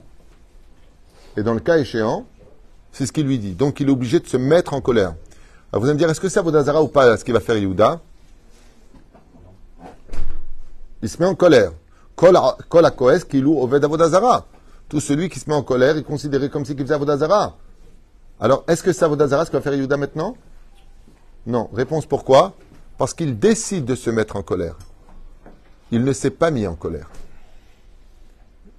[1.37, 2.25] Et dans le cas échéant,
[2.91, 3.53] c'est ce qu'il lui dit.
[3.53, 5.15] Donc il est obligé de se mettre en colère.
[5.71, 7.55] Alors vous allez me dire, est-ce que c'est Avodazara ou pas ce qu'il va faire
[7.57, 8.01] Yehuda?
[11.01, 11.71] Il se met en colère.
[14.89, 17.55] Tout celui qui se met en colère est considéré comme si qu'il faisait avodazara.
[18.39, 20.35] Alors, est-ce que c'est avodazara ce que va faire Yehuda maintenant?
[21.45, 21.69] Non.
[21.73, 22.53] Réponse pourquoi?
[22.97, 24.77] Parce qu'il décide de se mettre en colère.
[25.91, 27.09] Il ne s'est pas mis en colère.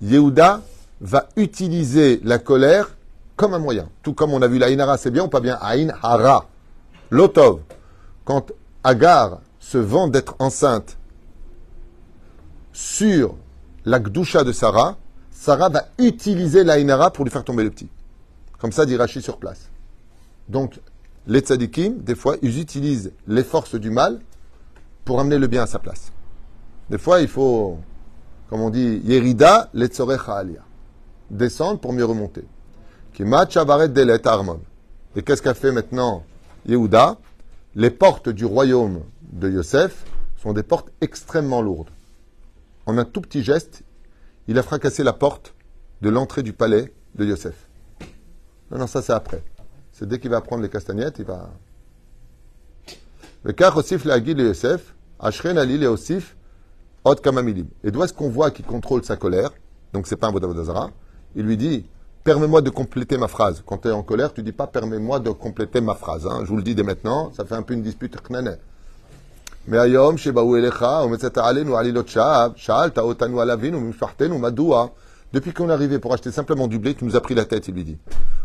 [0.03, 0.61] Yehuda
[1.01, 2.97] va utiliser la colère
[3.37, 3.89] comme un moyen.
[4.03, 5.59] Tout comme on a vu la Inara, c'est bien ou pas bien?
[5.61, 6.47] Ain Hara.
[7.11, 7.61] Lotov.
[8.25, 10.97] Quand Agar se vend d'être enceinte
[12.73, 13.35] sur
[13.85, 14.97] la Gdusha de Sarah,
[15.31, 17.89] Sarah va utiliser l'Ainara pour lui faire tomber le petit.
[18.59, 19.69] Comme ça, dit Rashi sur place.
[20.49, 20.81] Donc,
[21.27, 24.21] les tzadikim, des fois, ils utilisent les forces du mal
[25.05, 26.13] pour amener le bien à sa place.
[26.91, 27.79] Des fois, il faut,
[28.49, 30.63] comme on dit, Yerida letzorecha alia.
[31.31, 32.45] Descendre pour mieux remonter.
[35.17, 36.25] Et qu'est-ce qu'a fait maintenant
[36.67, 37.17] Yehuda?
[37.77, 39.01] Les portes du royaume
[39.33, 40.05] de Yosef
[40.37, 41.91] sont des portes extrêmement lourdes
[42.87, 43.83] en un tout petit geste,
[44.47, 45.55] il a fracassé la porte
[46.03, 47.69] de l'entrée du palais de Yosef.
[48.71, 49.43] Non, non, ça c'est après
[49.95, 51.51] c'est dès qu'il va prendre les castagnettes, il va.
[57.85, 59.51] Et d'où est-ce qu'on voit qu'il contrôle sa colère?
[59.93, 60.91] Donc c'est pas un Vodazara.
[61.37, 61.87] Il lui dit
[62.25, 63.63] Permets-moi de compléter ma phrase.
[63.65, 66.27] Quand tu es en colère, tu dis pas Permets-moi de compléter ma phrase.
[66.27, 66.41] Hein.
[66.43, 68.17] Je vous le dis dès maintenant, ça fait un peu une dispute.
[69.69, 69.79] Mais
[75.35, 77.67] depuis qu'on est arrivé pour acheter simplement du blé, tu nous as pris la tête,
[77.67, 77.99] il lui dit.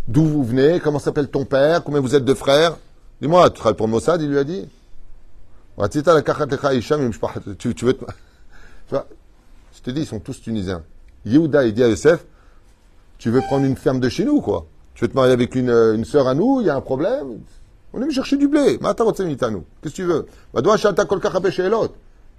[0.07, 0.79] D'où vous venez?
[0.79, 1.83] Comment s'appelle ton père?
[1.83, 2.77] Combien vous êtes de frères?
[3.21, 4.67] Dis-moi, tu travailles pour Mossad, il lui a dit.
[7.59, 8.03] Tu, veux te...
[8.91, 10.81] Je te dis, ils sont tous tunisiens.
[11.25, 12.25] Yehuda, il dit à Yosef,
[13.19, 14.65] tu veux prendre une ferme de chez nous, quoi?
[14.95, 17.37] Tu veux te marier avec une, une sœur à nous, il y a un problème?
[17.93, 18.79] On est venu chercher du blé.
[19.83, 20.25] Qu'est-ce que tu veux?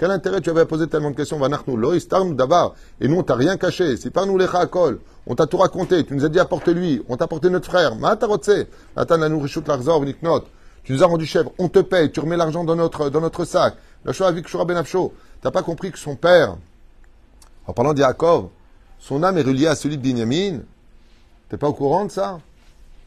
[0.00, 1.38] Quel intérêt tu avais à poser tellement de questions?
[1.44, 3.98] Et nous, on t'a rien caché.
[3.98, 4.46] Si par nous les
[5.26, 6.06] on t'a tout raconté.
[6.06, 7.02] Tu nous as dit apporte-lui.
[7.10, 7.92] On t'a apporté notre frère.
[10.84, 11.52] Tu nous as rendu chèvre.
[11.58, 12.10] On te paye.
[12.10, 13.74] Tu remets l'argent dans notre, dans notre sac.
[14.02, 15.12] Benafsho.
[15.42, 16.56] T'as pas compris que son père,
[17.66, 18.48] en parlant d'Yaakov,
[18.98, 20.60] son âme est reliée à celui de Binyamin.
[21.50, 22.40] T'es pas au courant de ça?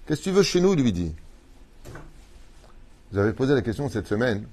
[0.06, 1.15] Qu'est-ce que tu veux chez nous, lui dit.
[3.12, 4.45] Vous avez posé la question cette semaine.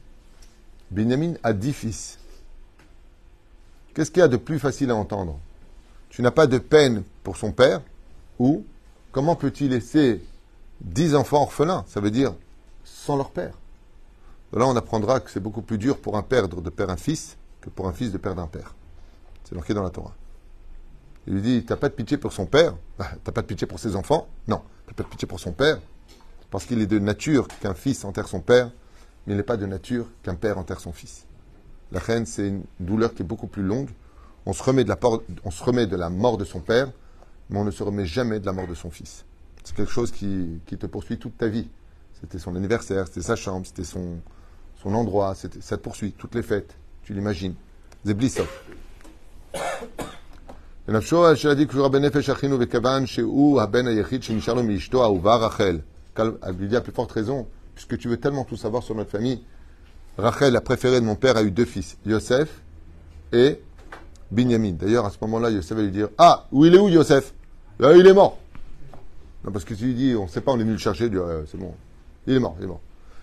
[0.91, 2.20] Binyamin a dix fils.
[3.95, 5.39] Qu'est-ce qu'il y a de plus facile à entendre?
[6.09, 7.81] Tu n'as pas de peine pour son père
[8.39, 8.65] ou
[9.13, 10.23] comment peut-il laisser
[10.81, 12.35] dix enfants orphelins Ça veut dire
[12.85, 13.55] sans leur père?
[14.53, 17.37] Là, on apprendra que c'est beaucoup plus dur pour un père de perdre un fils
[17.61, 18.75] que pour un fils de perdre un père.
[19.45, 20.15] C'est marqué dans la Torah.
[21.27, 22.73] Il lui dit, t'as pas de pitié pour son père?
[22.73, 24.27] Tu ah, T'as pas de pitié pour ses enfants?
[24.49, 24.63] Non.
[24.87, 25.79] T'as pas de pitié pour son père
[26.51, 28.71] parce qu'il est de nature qu'un fils enterre son père,
[29.27, 31.27] mais il n'est pas de nature qu'un père enterre son fils.
[31.93, 33.89] La reine, c'est une douleur qui est beaucoup plus longue.
[34.47, 36.91] On se, remet de la mort de son père,
[37.51, 39.25] mais on ne se remet jamais de la mort de son fils.
[39.65, 41.69] C'est quelque chose qui, te poursuit toute ta vie.
[42.21, 44.21] C'était son anniversaire, c'était sa chambre, c'était son,
[44.85, 47.55] endroit, ça te poursuit, toutes les fêtes, tu l'imagines.
[56.17, 59.11] Elle lui dit à plus forte raison, puisque tu veux tellement tout savoir sur notre
[59.11, 59.43] famille.
[60.19, 62.49] Rachel, la préférée de mon père, a eu deux fils, Yosef
[63.33, 63.61] et
[64.31, 64.73] Binyamin.
[64.73, 67.33] D'ailleurs, à ce moment-là, Yosef va lui dire Ah, où il est où Yosef?
[67.79, 68.39] Là, Il est mort.
[69.45, 71.09] Non, parce que tu lui dis On ne sait pas, on est venu le chercher,
[71.09, 71.17] dit,
[71.51, 71.75] c'est bon.
[72.27, 72.81] Il est mort, il est mort.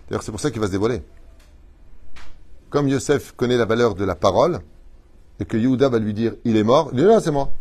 [0.10, 1.04] D'ailleurs, c'est pour ça qu'il va se dévoiler.
[2.69, 4.60] Comme Yosef connaît la valeur de la parole,
[5.39, 7.52] et que Yehuda va lui dire Il est mort, il dit Non, c'est moi.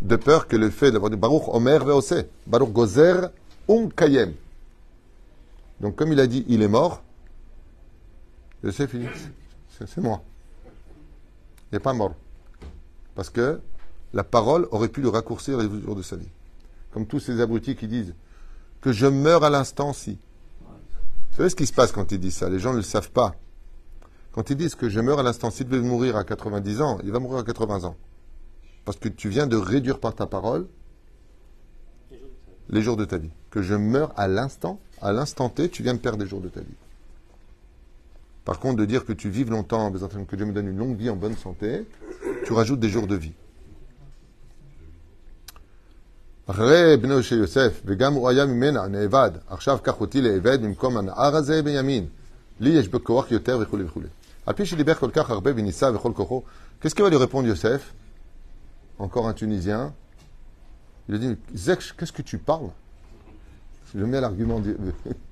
[0.00, 3.30] De peur que le fait d'avoir dit Baruch Omer Veose, Baruch Gozer
[3.68, 4.32] Um Kayem.
[5.80, 7.02] Donc, comme il a dit, il est mort,
[8.64, 9.06] Yosef, il dit,
[9.68, 10.22] c'est moi.
[11.70, 12.14] Il n'est pas mort.
[13.14, 13.60] Parce que
[14.12, 16.28] la parole aurait pu le raccourcir les jours de sa vie.
[16.92, 18.14] Comme tous ces abrutis qui disent
[18.80, 20.18] que je meurs à l'instant si.
[21.30, 22.48] Vous savez ce qui se passe quand ils disent ça?
[22.48, 23.34] Les gens ne le savent pas.
[24.32, 27.12] Quand ils disent que je meurs à l'instant, s'il devait mourir à 90 ans, il
[27.12, 27.96] va mourir à 80 ans.
[28.84, 30.66] Parce que tu viens de réduire par ta parole
[32.70, 33.30] les jours de ta vie.
[33.50, 36.48] Que je meurs à l'instant, à l'instant T, tu viens de perdre des jours de
[36.48, 36.74] ta vie.
[38.48, 41.10] Par contre, de dire que tu vives longtemps, que Dieu me donne une longue vie
[41.10, 41.86] en bonne santé,
[42.46, 43.34] tu rajoutes des jours de vie.
[56.80, 57.94] Qu'est-ce qu'il va lui répondre Yosef?
[58.98, 59.92] Encore un Tunisien.
[61.06, 62.70] Il lui dit, Zek, qu'est-ce que tu parles?
[63.94, 64.62] Je mets l'argument.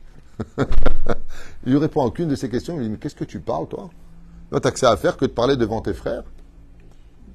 [1.67, 2.75] il lui répond à aucune de ces questions.
[2.75, 3.91] Il lui dit, mais qu'est-ce que tu parles, toi?
[4.51, 6.25] Tu n'as que ça à faire que de parler devant tes frères.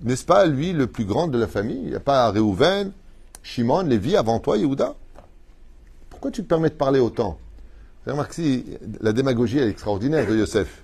[0.03, 1.81] N'est-ce pas, lui, le plus grand de la famille?
[1.83, 2.91] Il n'y a pas Réhouven,
[3.43, 4.95] Shimon, Lévi avant toi, Yehuda?
[6.09, 7.37] Pourquoi tu te permets de parler autant?
[8.07, 10.83] Remarquez, la démagogie est extraordinaire de Yosef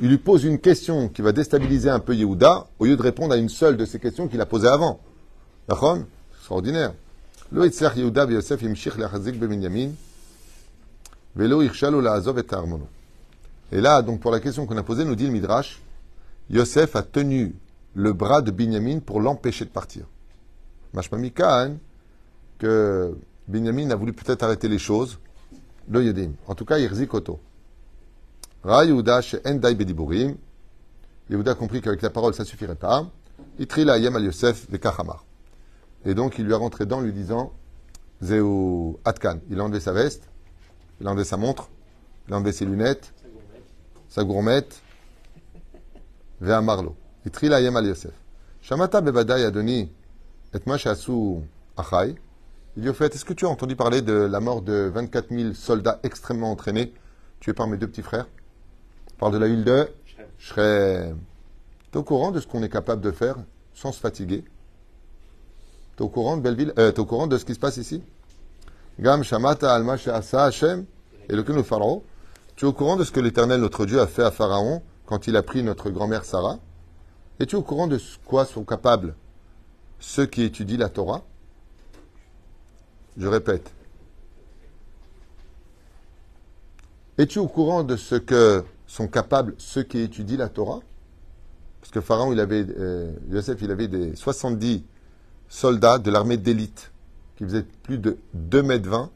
[0.00, 3.34] il lui pose une question qui va déstabiliser un peu Yehuda, au lieu de répondre
[3.34, 5.00] à une seule de ces questions qu'il a posées avant.
[5.68, 5.98] D'accord?
[6.38, 6.92] Extraordinaire.
[11.38, 11.46] Et
[13.80, 15.80] là, donc pour la question qu'on a posée, nous dit le Midrash,
[16.50, 17.54] Yosef a tenu
[17.94, 20.04] le bras de Binyamin pour l'empêcher de partir.
[20.92, 21.76] Mashmamikan,
[22.58, 23.16] que
[23.46, 25.18] Binyamin a voulu peut-être arrêter les choses,
[25.88, 26.32] le Yedim.
[26.46, 26.94] En tout cas, Yehuda
[29.74, 30.36] Bediburim.
[31.30, 33.06] Yehuda a compris qu'avec la parole, ça suffirait pas.
[33.58, 35.24] Itrila Yosef Kachamar.
[36.04, 37.52] Et donc, il lui a rentré dedans, lui disant
[38.20, 39.38] Zéou Atkan.
[39.50, 40.29] Il a enlevé sa veste,
[41.00, 41.70] il a enlevé sa montre,
[42.28, 43.12] il a enlevé ses lunettes,
[44.08, 44.82] sa gourmette,
[46.40, 46.96] Vea Marlo.
[47.26, 48.14] Itrila Yem al Yosef.
[48.62, 49.90] Shamata Bebadai Adoni
[50.54, 51.40] et Mashasu
[51.76, 52.14] Achai.
[52.76, 55.28] Il dit au fait Est-ce que tu as entendu parler de la mort de 24
[55.30, 56.94] 000 soldats extrêmement entraînés
[57.40, 58.26] tués par mes deux petits frères?
[59.18, 59.88] Parle de la huile de
[60.38, 61.18] Shrem.
[61.92, 63.36] Tu es au courant de ce qu'on est capable de faire
[63.74, 64.44] sans se fatiguer?
[65.96, 68.02] Tu au courant de Belleville euh, au courant de ce qui se passe ici?
[69.00, 70.84] Gam Shamata Alma Hashem
[71.30, 72.02] et le nous Pharaon.
[72.54, 75.26] Tu es au courant de ce que l'Éternel, notre Dieu, a fait à Pharaon quand
[75.26, 76.58] il a pris notre grand-mère Sarah?
[77.38, 79.14] Et tu es au courant de quoi sont capables
[80.00, 81.24] ceux qui étudient la Torah?
[83.16, 83.72] Je répète.
[87.16, 90.80] Es-tu au courant de ce que sont capables ceux qui étudient la Torah?
[91.80, 94.84] Parce que Pharaon, il avait, euh, Yosef, il avait des 70
[95.48, 96.92] soldats de l'armée d'élite
[97.40, 99.10] qui faisaient plus de 2 mètres 20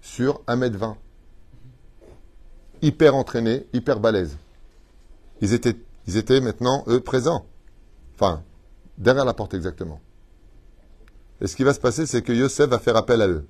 [0.00, 0.96] sur 1 mètre 20.
[2.80, 4.38] Hyper entraînés, hyper balèzes.
[5.42, 7.44] Ils étaient, ils étaient maintenant, eux, présents.
[8.14, 8.42] Enfin,
[8.96, 10.00] derrière la porte exactement.
[11.42, 13.46] Et ce qui va se passer, c'est que Yosef va faire appel à eux.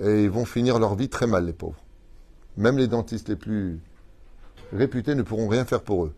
[0.00, 1.82] Et ils vont finir leur vie très mal, les pauvres.
[2.58, 3.80] Même les dentistes les plus
[4.74, 6.14] réputés ne pourront rien faire pour eux.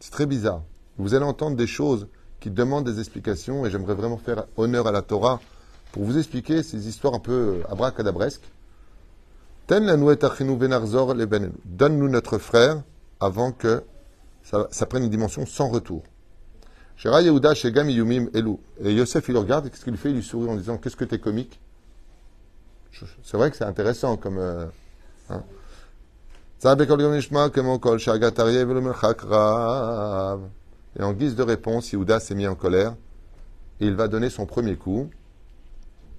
[0.00, 0.62] C'est très bizarre.
[0.96, 2.08] Vous allez entendre des choses
[2.46, 5.40] qui demandent des explications et j'aimerais vraiment faire honneur à la Torah
[5.90, 8.48] pour vous expliquer ces histoires un peu abracadabresques.
[9.68, 10.06] Donne-nous
[12.08, 12.84] notre frère
[13.18, 13.82] avant que
[14.44, 16.04] ça, prenne une dimension sans retour.
[17.04, 17.08] Et
[18.92, 20.10] Yosef, il regarde et qu'est-ce qu'il fait?
[20.10, 21.58] Il lui sourit en disant Qu'est-ce que tu es comique
[23.24, 24.38] c'est vrai que c'est intéressant comme.
[24.38, 24.66] Euh,
[25.30, 25.42] hein.
[30.98, 32.94] Et en guise de réponse, Yehuda s'est mis en colère
[33.80, 35.10] et il va donner son premier coup.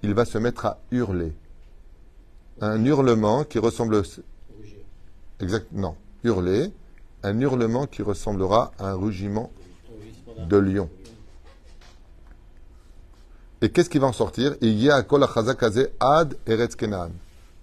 [0.04, 1.34] Il va se mettre à hurler.
[2.62, 4.04] Un hurlement qui ressemble.
[5.40, 6.72] Exact, non, hurler.
[7.24, 9.52] Un hurlement qui ressemblera à un rugiment
[10.38, 10.90] de lion.
[13.62, 14.56] Et qu'est-ce qui va en sortir?
[16.00, 16.78] Ad eretz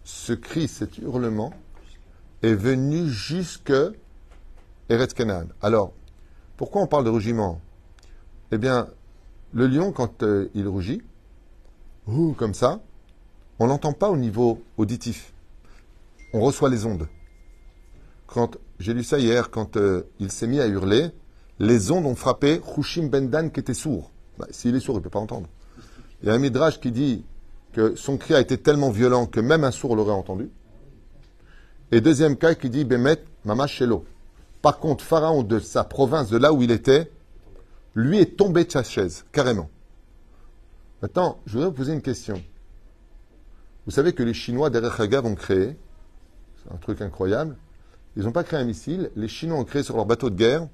[0.03, 1.53] Ce cri, cet hurlement,
[2.43, 3.73] est venu jusque
[4.89, 5.15] Eretz
[5.63, 5.93] Alors,
[6.57, 7.61] pourquoi on parle de rugiment?
[8.53, 8.89] Eh bien,
[9.53, 11.03] le lion, quand euh, il rugit,
[12.37, 12.81] comme ça,
[13.59, 15.33] on l'entend pas au niveau auditif.
[16.33, 17.09] On reçoit les ondes.
[18.27, 21.11] Quand j'ai lu ça hier, quand euh, il s'est mis à hurler,
[21.59, 24.11] les ondes ont frappé Hushim Bendan qui était sourd.
[24.39, 25.49] Bah, S'il est sourd, il ne peut pas entendre.
[26.23, 27.25] Il y a un midrash qui dit
[27.73, 30.51] que son cri a été tellement violent que même un sourd l'aurait entendu.
[31.93, 34.05] Et deuxième cas qui dit Bemet Mama Shelo.
[34.65, 37.13] Par contre, Pharaon de sa province, de là où il était,
[37.95, 39.69] lui est tombé de sa chaise, carrément.
[41.03, 42.43] Maintenant, je voudrais vous poser une question.
[43.85, 45.77] Vous savez que les Chinois, derrière Hagav, ont créé,
[46.57, 47.59] c'est un truc incroyable,
[48.17, 50.67] ils n'ont pas créé un missile, les Chinois ont créé sur leur bateau de guerre,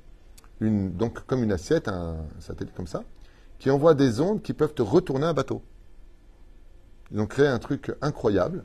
[0.61, 3.03] une, donc comme une assiette, un satellite comme ça,
[3.59, 5.64] qui envoie des ondes qui peuvent te retourner un bateau.
[7.11, 8.62] Ils ont créé un truc incroyable,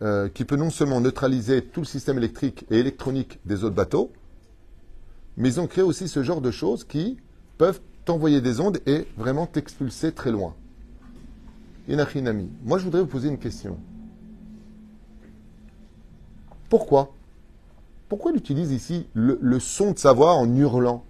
[0.00, 4.10] euh, qui peut non seulement neutraliser tout le système électrique et électronique des autres bateaux,
[5.36, 7.18] mais ils ont créé aussi ce genre de choses qui
[7.58, 10.54] peuvent t'envoyer des ondes et vraiment t'expulser très loin.
[11.88, 12.48] Inachinami.
[12.64, 13.78] Moi, je voudrais vous poser une question.
[16.68, 17.14] Pourquoi?
[18.08, 21.04] Pourquoi il utilise ici le, son de sa voix en hurlant?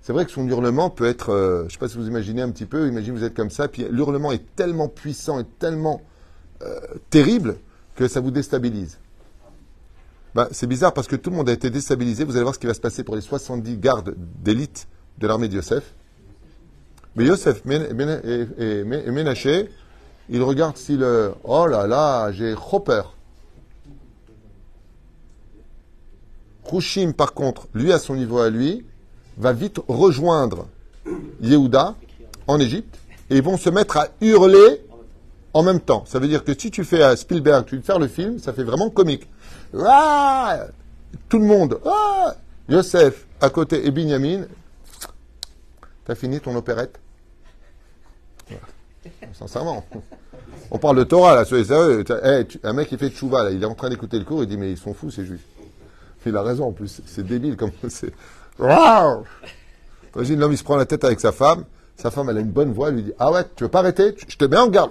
[0.00, 2.42] C'est vrai que son hurlement peut être, euh, je ne sais pas si vous imaginez
[2.42, 6.02] un petit peu, imaginez vous êtes comme ça, puis l'hurlement est tellement puissant et tellement
[6.62, 6.78] euh,
[7.10, 7.56] terrible
[7.96, 8.98] que ça vous déstabilise.
[10.34, 12.24] Bah, c'est bizarre parce que tout le monde a été déstabilisé.
[12.24, 15.48] Vous allez voir ce qui va se passer pour les 70 gardes d'élite de l'armée
[15.48, 15.94] de Yosef.
[17.14, 19.68] Mais Yosef et Ménaché,
[20.28, 21.32] ils regardent si le.
[21.44, 23.14] Oh là là, j'ai trop peur.
[26.68, 28.84] Khushim, par contre, lui, à son niveau à lui,
[29.36, 30.66] va vite rejoindre
[31.40, 31.94] Yehuda
[32.48, 32.98] en Égypte
[33.30, 34.80] et ils vont se mettre à hurler
[35.52, 36.04] en même temps.
[36.06, 38.64] Ça veut dire que si tu fais à Spielberg, tu faire le film, ça fait
[38.64, 39.28] vraiment comique.
[39.78, 40.66] Ah
[41.28, 41.80] Tout le monde.
[41.84, 42.34] Ah
[42.68, 44.44] Yosef à côté et Binyamin.
[46.04, 46.98] T'as fini ton opérette
[49.32, 49.84] Sincèrement.
[50.70, 52.04] On parle de Torah, là, sérieux.
[52.62, 54.48] un mec qui fait de chouva, là, il est en train d'écouter le cours, il
[54.48, 55.44] dit, mais ils sont fous, ces juifs.
[56.26, 57.02] Il a raison, en plus.
[57.04, 58.12] C'est débile, comme c'est.
[60.14, 61.64] Imagine, l'homme, il se prend la tête avec sa femme.
[61.96, 63.80] Sa femme, elle a une bonne voix, elle lui dit, ah ouais, tu veux pas
[63.80, 64.14] arrêter?
[64.26, 64.90] Je te mets en garde.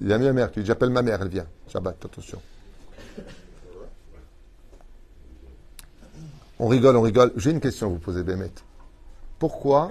[0.00, 1.46] Il a mis la mère, tu j'appelle ma mère, elle vient.
[1.68, 2.40] Shabbat, attention.
[6.58, 7.32] On rigole, on rigole.
[7.36, 8.52] J'ai une question à vous poser, Bémet.
[9.38, 9.90] Pourquoi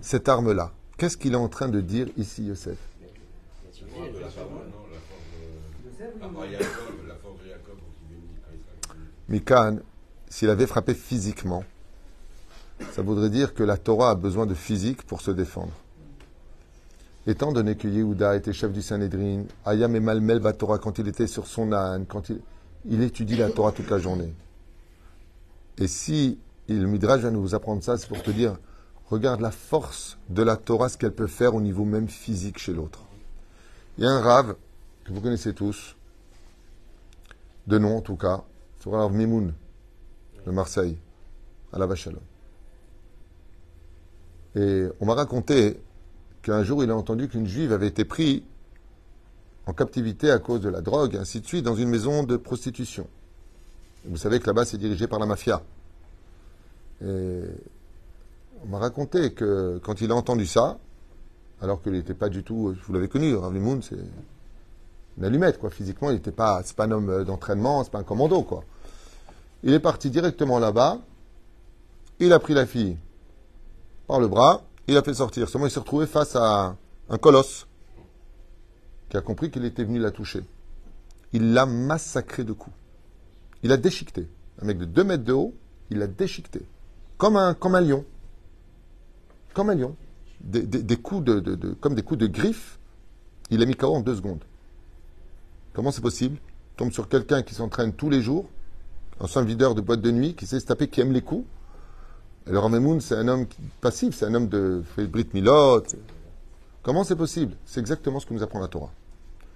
[0.00, 0.72] cette arme-là?
[0.98, 2.76] Qu'est-ce qu'il est en train de dire ici, Yosef?
[9.28, 9.78] Mikan,
[10.28, 11.64] s'il avait frappé physiquement,
[12.92, 15.72] ça voudrait dire que la Torah a besoin de physique pour se défendre.
[17.30, 21.28] Étant donné que Yehuda était chef du Sanhedrin, Ayam et Malmel Torah quand il était
[21.28, 24.34] sur son âne, quand il, étudie la Torah toute la journée.
[25.78, 28.58] Et si il Midrash vient nous apprendre ça, c'est pour te dire,
[29.06, 32.72] regarde la force de la Torah, ce qu'elle peut faire au niveau même physique chez
[32.72, 32.98] l'autre.
[33.96, 34.56] Il y a un rave
[35.04, 35.94] que vous connaissez tous,
[37.68, 38.42] de nom en tout cas,
[38.80, 39.54] c'est le Rav Mimoun
[40.44, 40.98] de Marseille,
[41.72, 42.22] à la Vachalon.
[44.56, 45.80] Et on m'a raconté
[46.42, 48.42] qu'un jour il a entendu qu'une juive avait été prise
[49.66, 52.36] en captivité à cause de la drogue, et ainsi de suite, dans une maison de
[52.36, 53.06] prostitution.
[54.04, 55.62] Vous savez que là-bas, c'est dirigé par la mafia.
[57.04, 57.42] Et
[58.64, 60.78] on m'a raconté que quand il a entendu ça,
[61.60, 63.98] alors qu'il n'était pas du tout, vous l'avez connu, Rav Moon, c'est
[65.18, 65.70] une allumette, quoi.
[65.70, 68.64] Physiquement, il n'était pas, c'est pas un homme d'entraînement, c'est pas un commando, quoi.
[69.62, 70.98] Il est parti directement là-bas,
[72.18, 72.96] il a pris la fille
[74.06, 75.48] par le bras, il a fait sortir.
[75.48, 76.76] Seulement, il s'est retrouvé face à
[77.08, 77.66] un colosse
[79.08, 80.42] qui a compris qu'il était venu la toucher.
[81.32, 82.74] Il l'a massacré de coups.
[83.62, 84.28] Il a déchiqueté.
[84.60, 85.54] Un mec de 2 mètres de haut,
[85.90, 86.62] il l'a déchiqueté.
[87.18, 88.04] Comme un, comme un lion.
[89.54, 89.96] Comme un lion.
[90.40, 92.78] Des, coups de, comme des coups de griffe.
[93.50, 94.44] Il a mis KO en deux secondes.
[95.72, 96.38] Comment c'est possible?
[96.76, 98.48] Tombe sur quelqu'un qui s'entraîne tous les jours,
[99.20, 101.46] un videur de boîte de nuit, qui sait se taper, qui aime les coups.
[102.46, 103.46] Et le Ramemoun, c'est un homme
[103.80, 105.82] passif, c'est un homme de Brit Milot.
[106.82, 107.56] Comment c'est possible?
[107.66, 108.90] C'est exactement ce que nous apprend la Torah.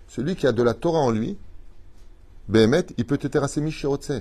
[0.09, 1.39] Celui qui a de la Torah en lui,
[2.49, 4.13] Behemet, il peut te terrasser Mishirotse.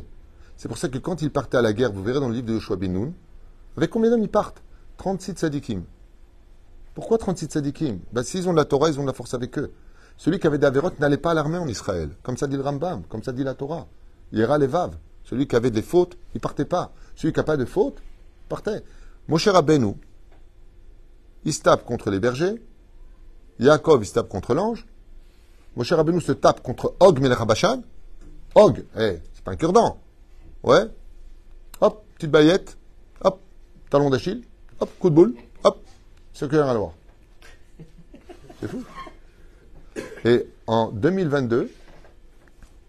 [0.56, 2.47] C'est pour ça que quand il partait à la guerre, vous verrez dans le livre
[2.47, 3.12] de Yoshua Benoun,
[3.76, 4.62] avec combien d'hommes ils partent?
[4.97, 5.84] 36 tzadikim.
[6.93, 7.99] Pourquoi 36 tzadikim?
[8.13, 9.73] Ben, S'ils ont de la Torah, ils ont de la force avec eux.
[10.15, 12.10] Celui qui avait des n'allait pas à l'armée en Israël.
[12.21, 13.88] Comme ça dit le Rambam, comme ça dit la Torah.
[14.32, 14.95] Il ira les vaves.
[15.23, 16.93] Celui qui avait des fautes, il partait pas.
[17.15, 17.97] Celui qui n'a pas de fautes,
[18.53, 18.83] partait.
[19.27, 19.95] Moshe Rabbeinu,
[21.43, 22.61] il se tape contre les bergers.
[23.59, 24.85] Yaakov, il se tape contre l'ange.
[25.75, 27.39] Moshe Rabbeinu se tape contre Og Melech
[28.54, 29.99] Og, eh, c'est pas un cure-dent.
[30.62, 30.85] Ouais.
[31.81, 32.77] Hop, petite baillette.
[33.23, 33.41] Hop,
[33.89, 34.43] talon d'Achille.
[34.79, 35.33] Hop, coup de boule.
[35.63, 35.83] Hop,
[36.33, 36.91] c'est que à voir.
[38.60, 38.83] C'est fou.
[40.25, 41.71] Et en 2022,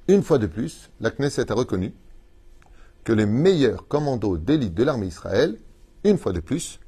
[0.08, 1.94] une fois de plus, la Knesset a reconnu
[3.04, 5.58] que les meilleurs commandos d'élite de l'armée Israël,
[6.02, 6.80] une fois de plus,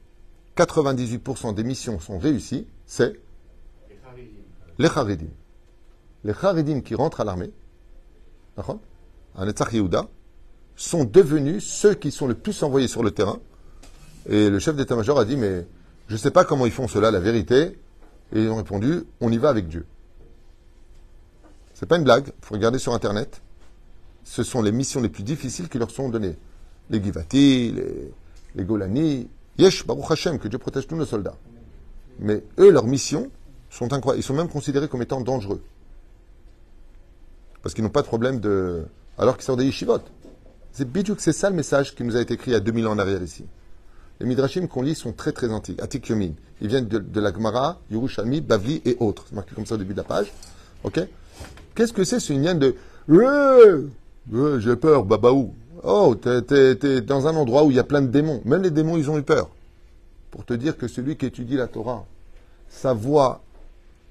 [0.57, 3.21] 98% des missions sont réussies, c'est
[4.79, 5.29] les Haridim.
[6.25, 7.51] Les Haridim qui rentrent à l'armée,
[8.57, 10.09] à Netzach Yehuda,
[10.75, 13.39] sont devenus ceux qui sont le plus envoyés sur le terrain.
[14.29, 15.67] Et le chef d'état-major a dit, mais
[16.09, 17.79] je ne sais pas comment ils font cela, la vérité,
[18.33, 19.87] Et ils ont répondu, on y va avec Dieu.
[21.75, 23.43] C'est pas une blague, il faut regarder sur Internet.
[24.27, 26.37] Ce sont les missions les plus difficiles qui leur sont données.
[26.91, 27.73] Les Givati,
[28.57, 29.29] les, Golani.
[29.57, 31.37] Yesh, Baruch Hashem, que Dieu protège tous nos soldats.
[32.19, 33.31] Mais eux, leurs missions
[33.71, 34.21] sont incroyables.
[34.21, 35.63] Ils sont même considérés comme étant dangereux.
[37.63, 38.85] Parce qu'ils n'ont pas de problème de.
[39.17, 40.01] Alors qu'ils sortent des yeshivot.
[40.73, 42.99] C'est bidjouk, c'est ça le message qui nous a été écrit a 2000 ans en
[42.99, 43.45] arrière ici.
[44.19, 45.81] Les midrashim qu'on lit sont très très antiques.
[45.81, 46.33] Atik Yomin.
[46.61, 49.27] Ils viennent de, la Gemara, Yerushalmi, Bavli et autres.
[49.29, 50.33] C'est marqué comme ça au début de la page.
[50.83, 51.01] Ok?
[51.77, 52.75] Qu'est-ce que c'est ce lien de.
[54.33, 55.55] J'ai peur, babaou.
[55.85, 58.41] Oh, t'es dans un endroit où il y a plein de démons.
[58.45, 59.51] Même les démons, ils ont eu peur.
[60.31, 62.05] Pour te dire que celui qui étudie la Torah,
[62.69, 63.43] sa voix,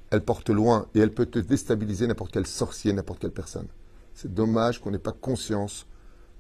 [0.10, 3.68] elle porte loin et elle peut te déstabiliser n'importe quel sorcier, n'importe quelle personne.
[4.14, 5.86] C'est dommage qu'on n'ait pas conscience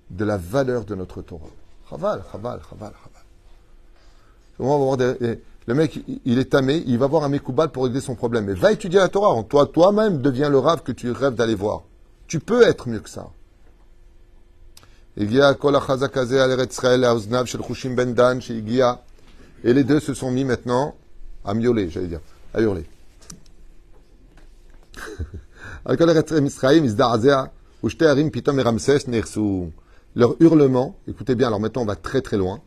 [0.10, 1.50] de la valeur de notre Torah.
[1.90, 2.94] Chaval, chaval, chaval,
[4.58, 5.40] chaval.
[5.68, 8.46] le mec, il est tamé, il va voir un Mekoubal pour régler son problème.
[8.46, 9.44] Mais va étudier la Torah.
[9.44, 11.84] Toi, toi-même, deviens le rave que tu rêves d'aller voir.
[12.28, 13.28] Tu peux être mieux que ça.
[19.64, 20.96] Et les deux se sont mis maintenant
[21.46, 22.20] à miauler, j'allais dire,
[22.54, 22.86] à hurler.
[30.16, 32.62] Leur hurlement, écoutez bien, alors maintenant on va très très loin.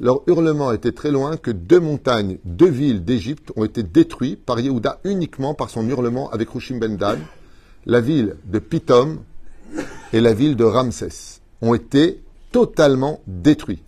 [0.00, 4.58] Leur hurlement était très loin que deux montagnes, deux villes d'Égypte ont été détruites par
[4.60, 7.18] Yehuda uniquement par son hurlement avec Rushim Ben Dan.
[7.84, 9.20] La ville de Pitom
[10.12, 12.22] et la ville de Ramsès ont été
[12.52, 13.82] totalement détruits.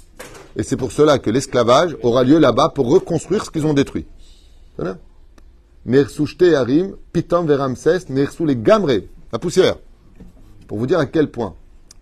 [0.57, 4.07] Et c'est pour cela que l'esclavage aura lieu là-bas pour reconstruire ce qu'ils ont détruit.
[5.87, 9.77] Nersouchte Harim, Pitom Veramses, Nersou les Gamré, la poussière.
[10.67, 11.55] Pour vous dire à quel point.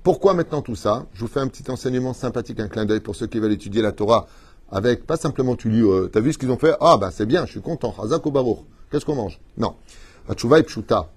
[0.03, 1.07] Pourquoi maintenant tout ça?
[1.12, 3.82] Je vous fais un petit enseignement sympathique, un clin d'œil pour ceux qui veulent étudier
[3.82, 4.28] la Torah
[4.70, 6.74] avec, pas simplement tu lis, euh, t'as vu ce qu'ils ont fait?
[6.80, 7.95] Ah, bah c'est bien, je suis content.
[8.03, 8.22] Hazak.
[8.90, 9.38] Qu'est-ce qu'on mange?
[9.59, 9.74] Non.
[10.28, 11.11] Hachuva Pshuta.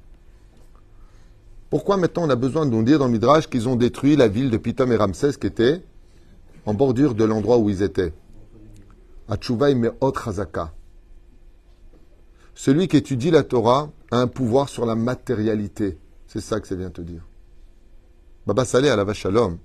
[1.70, 4.28] Pourquoi maintenant on a besoin de nous dire dans le Midrash qu'ils ont détruit la
[4.28, 5.84] ville de Pitom et Ramsès qui était
[6.66, 8.14] en bordure de l'endroit où ils étaient?
[12.54, 15.98] Celui qui étudie la Torah a un pouvoir sur la matérialité.
[16.28, 17.26] C'est ça que ça vient te dire.
[18.46, 19.58] Baba Saleh à la Vachalom,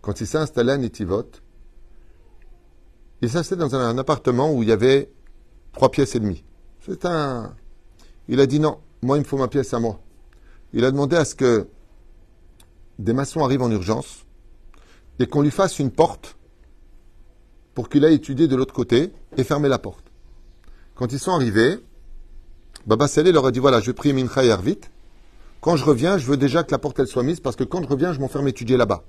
[0.00, 1.24] quand il s'est installé à Netivot,
[3.20, 5.10] il s'est dans un, appartement où il y avait
[5.72, 6.44] trois pièces et demie.
[6.84, 7.54] C'est un.
[8.28, 9.98] Il a dit non, moi il me faut ma pièce à moi.
[10.74, 11.68] Il a demandé à ce que
[12.98, 14.26] des maçons arrivent en urgence
[15.20, 16.36] et qu'on lui fasse une porte
[17.74, 20.04] pour qu'il aille étudier de l'autre côté et fermer la porte.
[20.96, 21.78] Quand ils sont arrivés,
[22.86, 24.90] Baba Saleh leur a dit voilà, je prie Mincha vite.
[25.60, 27.88] Quand je reviens, je veux déjà que la porte soit mise parce que quand je
[27.88, 29.04] reviens, je m'enferme étudier là-bas.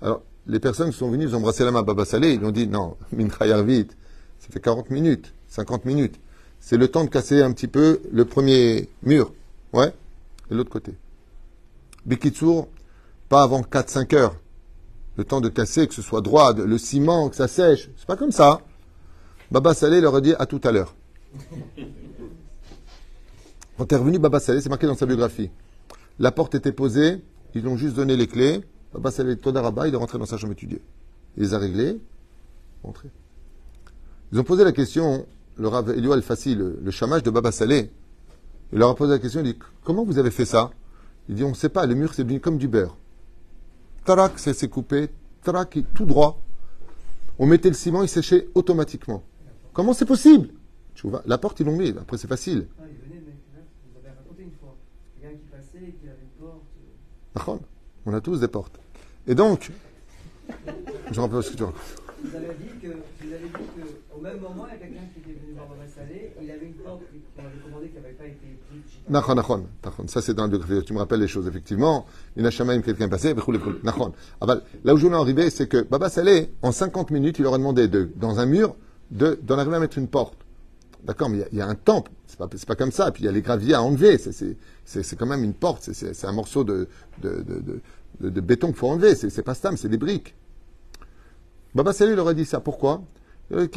[0.00, 2.44] Alors, les personnes qui sont venues, ils ont embrassé la main à Baba Saleh, ils
[2.44, 3.94] ont dit non, Mincha vite,
[4.38, 6.18] ça fait 40 minutes, 50 minutes.
[6.60, 9.34] C'est le temps de casser un petit peu le premier mur.
[9.74, 9.92] Ouais,
[10.50, 10.94] de l'autre côté.
[12.04, 12.68] Bikitsour,
[13.28, 14.36] pas avant 4-5 heures.
[15.16, 17.88] Le temps de casser, que ce soit droit, le ciment, que ça sèche.
[17.96, 18.60] C'est pas comme ça.
[19.50, 20.94] Baba Saleh leur a dit à tout à l'heure.
[23.78, 23.86] Quand
[24.20, 25.50] Baba Saleh, c'est marqué dans sa biographie.
[26.18, 27.22] La porte était posée,
[27.54, 28.62] ils ont juste donné les clés.
[28.92, 30.82] Baba Saleh Todaraba, il est rentré dans sa chambre étudiée.
[31.36, 31.98] Il les a réglés,
[32.82, 33.08] rentré.
[34.32, 35.26] Ils ont posé la question,
[35.56, 37.90] le Rav Elio Al-Fassi, le, le de Baba Saleh,
[38.72, 40.70] il leur a posé la question, il dit Comment vous avez fait ça?
[41.28, 42.96] Il dit On ne sait pas, le mur c'est venu comme du beurre.
[44.04, 45.08] Tarak, ça s'est coupé,
[45.42, 46.40] tarak, tout droit.
[47.38, 49.22] On mettait le ciment, il séchait automatiquement.
[49.72, 50.48] Comment c'est possible?
[50.94, 52.66] Tu vois, La porte, ils l'ont mis, après c'est facile.
[58.06, 58.78] On a tous des portes.
[59.26, 59.70] Et donc,
[61.10, 62.05] je rappelle ce que tu racontes.
[62.22, 65.68] Vous avez dit que, qu'au même moment, il y a quelqu'un qui était venu voir
[65.68, 67.02] Baba Salé, il avait une porte
[67.36, 68.80] qu'on avait commandée qui n'avait pas été prise.
[69.08, 70.84] Nachon, nachon, Ça, c'est dans la biographie.
[70.84, 72.06] Tu me rappelles les choses, effectivement.
[72.36, 73.34] Il n'a jamais quelqu'un passé.
[73.82, 74.12] Nachon.
[74.84, 77.58] Là où je voulais arriver, c'est que Baba Salé, en 50 minutes, il leur a
[77.58, 78.76] demandé de, dans un mur,
[79.10, 80.38] d'en arriver à mettre une porte.
[81.04, 82.10] D'accord, mais il y, a un temple.
[82.26, 83.12] C'est pas, pas comme ça.
[83.12, 84.18] Puis il y a les graviers à enlever.
[84.18, 85.90] C'est quand même une porte.
[85.92, 86.88] C'est un morceau de,
[87.22, 87.44] de,
[88.20, 89.14] de, de béton qu'il faut enlever.
[89.14, 90.34] C'est pas stam, c'est des briques.
[91.76, 92.58] Baba Salih leur a dit ça.
[92.58, 93.02] Pourquoi?
[93.52, 93.68] Euh,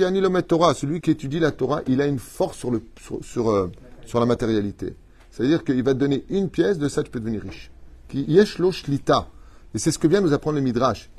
[0.48, 2.82] Torah, celui qui étudie la Torah, il a une force sur, le,
[3.22, 3.70] sur, euh,
[4.14, 4.96] la matérialité.
[5.30, 7.70] C'est-à-dire qu'il va te donner une pièce, de ça tu peux devenir riche.
[8.08, 9.28] Qui shlita.
[9.76, 11.10] Et c'est ce que vient nous apprendre le Midrash.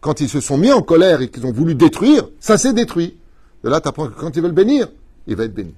[0.00, 3.16] Quand ils se sont mis en colère et qu'ils ont voulu détruire, ça s'est détruit.
[3.62, 4.88] De là, tu apprends que quand ils veulent bénir,
[5.28, 5.74] il va être béni.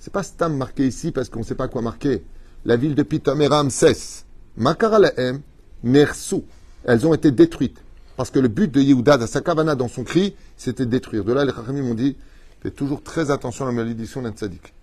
[0.00, 2.24] C'est pas Stam marqué ici parce qu'on ne sait pas quoi marquer.
[2.64, 4.24] La ville de Pitom et Ramsès,
[4.56, 5.40] Makaralaem,
[5.84, 6.42] Nersou,
[6.84, 7.78] elles ont été détruites.
[8.18, 11.22] Parce que le but de Yehuda, de sa kavana dans son cri, c'était de détruire.
[11.22, 12.16] De là, les Chachamim m'ont dit,
[12.60, 14.74] fais toujours très attention à la malédiction d'un tzaddik.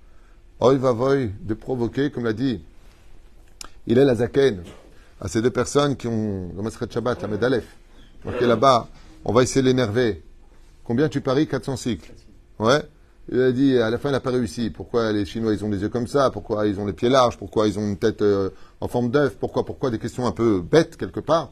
[0.62, 2.64] Oy va voy de provoquer, comme l'a dit,
[3.88, 4.64] il est la zaken,
[5.20, 7.66] à ces deux personnes qui ont, dans Masret Shabbat, à Medalef,
[8.24, 8.88] marqué là-bas,
[9.26, 10.24] on va essayer de l'énerver.
[10.86, 11.46] Combien tu paries?
[11.46, 12.14] 400 cycles.
[12.58, 12.84] Ouais.
[13.30, 14.70] Il a dit, à la fin, il n'a pas réussi.
[14.70, 16.32] Pourquoi les Chinois, ils ont des yeux comme ça?
[16.32, 17.38] Pourquoi ils ont les pieds larges?
[17.38, 19.36] Pourquoi ils ont une tête euh, en forme d'œuf?
[19.38, 19.66] Pourquoi?
[19.66, 19.90] Pourquoi?
[19.90, 21.52] Des questions un peu bêtes, quelque part.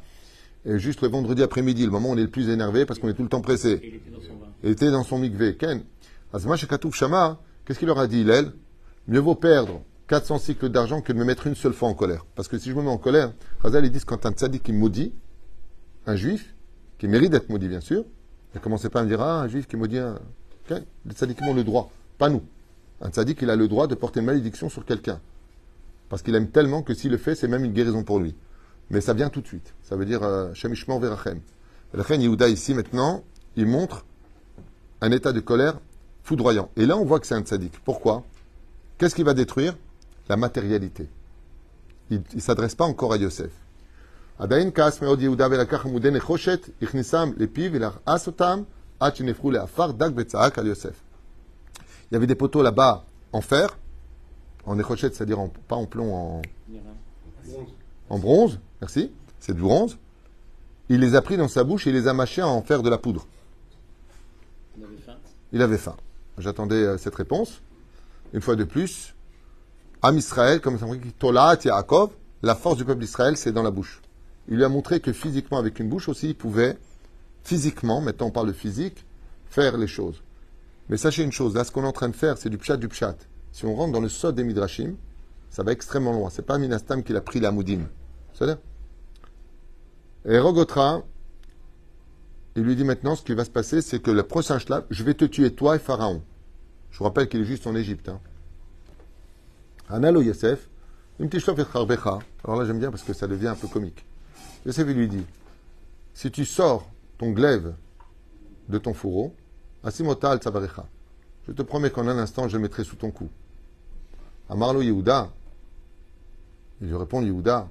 [0.66, 3.10] Et juste le vendredi après-midi, le moment où on est le plus énervé, parce qu'on
[3.10, 3.82] est tout le temps pressé.
[3.84, 4.48] Il était dans son bain.
[4.64, 5.56] Il était dans son mikvé.
[5.58, 5.84] Ken.
[6.32, 8.54] Azma Shekatouf Shama, qu'est-ce qu'il leur a dit, Hillel?
[9.08, 12.26] Mieux vaut perdre 400 cycles d'argent que de me mettre une seule fois en colère.
[12.36, 14.74] Parce que si je me mets en colère, Razal, ils disent quand un tzaddik qui
[14.74, 15.14] maudit,
[16.06, 16.56] un juif,
[16.98, 18.06] qui mérite d'être maudit, bien sûr,
[18.56, 20.20] ne commencez pas à me dire, ah, un juif qui maudit un.
[20.70, 22.42] Les tzaddikim ont le droit, pas nous.
[23.02, 25.20] Un tzaddik, il a le droit de porter une malédiction sur quelqu'un.
[26.08, 28.34] Parce qu'il aime tellement que s'il le fait, c'est même une guérison pour lui
[28.94, 29.74] mais ça vient tout de suite.
[29.82, 31.42] Ça veut dire euh, Shemishman Verachem.
[31.94, 33.24] La reine Yehuda, ici, maintenant,
[33.56, 34.06] il montre
[35.02, 35.80] un état de colère
[36.24, 36.70] foudroyant.
[36.78, 37.80] Et là, on voit que c'est un tzaddik.
[37.84, 38.24] Pourquoi?
[38.98, 39.76] Qu'est-ce qu'il va détruire?
[40.30, 41.10] La matérialité.
[42.12, 43.52] Il ne s'adresse pas encore à Yosef.
[44.40, 44.52] Il
[52.12, 53.78] y avait des poteaux là-bas en fer,
[54.66, 56.42] en échochet, c'est-à-dire pas en plomb, en,
[58.10, 59.98] en bronze, merci, c'est du bronze.
[60.90, 62.84] Il les a pris dans sa bouche et il les a mâchés à en faire
[62.84, 63.26] de la poudre.
[64.78, 65.16] On avait faim.
[65.54, 65.96] Il avait faim.
[66.38, 67.62] J'attendais euh, cette réponse.
[68.34, 69.16] Une fois de plus,
[70.02, 72.12] Am Israël, comme ça dit, Tolat Yaakov,
[72.42, 74.02] la force du peuple d'Israël, c'est dans la bouche.
[74.50, 76.78] Il lui a montré que physiquement, avec une bouche aussi, il pouvait,
[77.46, 79.06] physiquement, maintenant on parle de physique,
[79.46, 80.22] faire les choses.
[80.90, 82.76] Mais sachez une chose, là, ce qu'on est en train de faire, c'est du pshat
[82.76, 83.16] du pshat.
[83.54, 84.96] Si on rentre dans le sod des midrashim,
[85.50, 86.30] ça va extrêmement loin.
[86.30, 87.88] C'est pas Minastam qui l'a pris la moudim.
[88.34, 88.58] C'est ça
[90.26, 91.04] Et Rogotra,
[92.56, 95.04] il lui dit maintenant, ce qui va se passer, c'est que le prochain shlab, je
[95.04, 96.24] vais te tuer toi et Pharaon.
[96.92, 98.08] Je vous rappelle qu'il est juste en Égypte.
[98.08, 98.22] Hein.
[99.90, 100.70] Analo Yosef,
[101.20, 101.50] une petite.
[101.50, 104.06] Alors là, j'aime bien parce que ça devient un peu comique.
[104.66, 105.26] Yosef, il lui dit,
[106.14, 107.74] si tu sors ton glaive
[108.70, 109.36] de ton fourreau,
[109.84, 110.86] Asimota al Tzavarecha,
[111.48, 113.30] je te promets qu'en un instant, je le mettrai sous ton cou.
[114.48, 115.30] Amarlo Yehuda,
[116.80, 117.70] il lui répond Yehuda,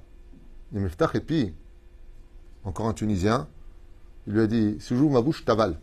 [0.73, 1.53] Yemeftach epi,
[2.65, 3.47] encore un Tunisien,
[4.27, 5.77] il lui a dit, si j'ouvre ma bouche, je t'avale.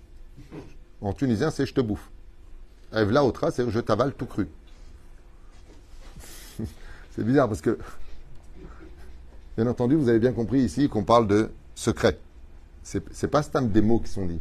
[1.01, 2.11] En tunisien, c'est je te bouffe.
[2.93, 4.49] Evla otra, c'est je t'avale tout cru.
[7.13, 7.79] c'est bizarre parce que,
[9.57, 12.19] bien entendu, vous avez bien compris ici qu'on parle de secret.
[12.83, 14.41] C'est, c'est pas stam des mots qui sont dits.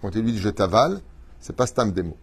[0.00, 1.00] Quand il lui dit je t'avale,
[1.40, 2.16] c'est pas stam des mots.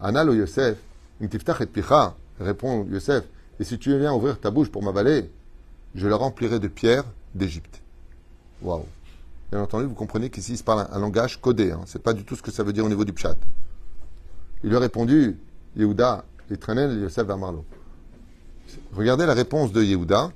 [0.00, 0.78] Anal Yosef,
[1.20, 3.24] et picha, répond Yosef,
[3.60, 5.30] et si tu viens ouvrir ta bouche pour m'avaler,
[5.94, 7.04] je la remplirai de pierres
[7.34, 7.81] d'Égypte.
[8.62, 8.84] Waouh.
[9.50, 11.72] Bien entendu, vous comprenez qu'ici, il se parle un, langage codé.
[11.72, 11.80] Hein.
[11.86, 13.36] C'est pas du tout ce que ça veut dire au niveau du pshat.
[14.64, 15.38] Il lui a répondu,
[15.76, 17.64] Yehuda, Etranel, Yosef Amarlo.
[18.94, 20.30] Regardez la réponse de Yehuda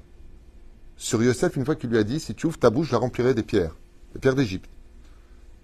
[0.96, 2.98] sur Yosef une fois qu'il lui a dit, si tu ouvres ta bouche, je la
[2.98, 3.74] remplirai des pierres,
[4.14, 4.68] des pierres d'Égypte.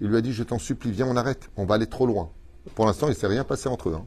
[0.00, 2.30] Il lui a dit, je t'en supplie, viens, on arrête, on va aller trop loin.
[2.74, 3.96] Pour l'instant, il ne s'est rien passé entre eux.
[3.96, 4.06] hein.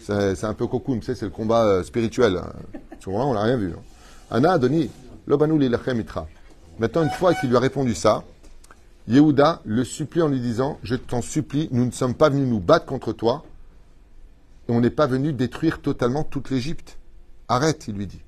[0.00, 2.36] C'est un peu cocoon, c'est le combat euh, spirituel.
[2.38, 2.52] hein.
[2.92, 3.72] À ce moment-là, on n'a rien vu.
[3.72, 3.82] hein.
[4.30, 4.90] Anna Adoni,
[5.26, 6.26] Lobanu Lilachem Itra.
[6.78, 8.24] Maintenant, une fois qu'il lui a répondu ça,
[9.06, 12.60] Yehuda le supplie en lui disant Je t'en supplie, nous ne sommes pas venus nous
[12.60, 13.44] battre contre toi,
[14.68, 16.98] et on n'est pas venu détruire totalement toute l'Égypte.
[17.48, 18.22] Arrête, il lui dit.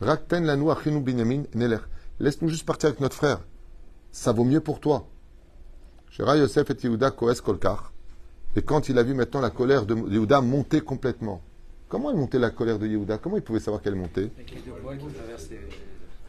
[0.00, 1.78] Rakten lanu achinu binyamin neler.
[2.18, 3.40] Laisse-nous juste partir avec notre frère.
[4.10, 5.06] Ça vaut mieux pour toi.
[6.10, 7.92] Shera Yosef et Yehuda koes kolkar.
[8.56, 11.42] Et quand il a vu maintenant la colère de Yehuda monter complètement.
[11.88, 13.18] Comment est montée la colère de Yehuda?
[13.18, 14.30] Comment il pouvait savoir qu'elle montait?
[14.34, 15.60] Avec les deux poids qui traversent les...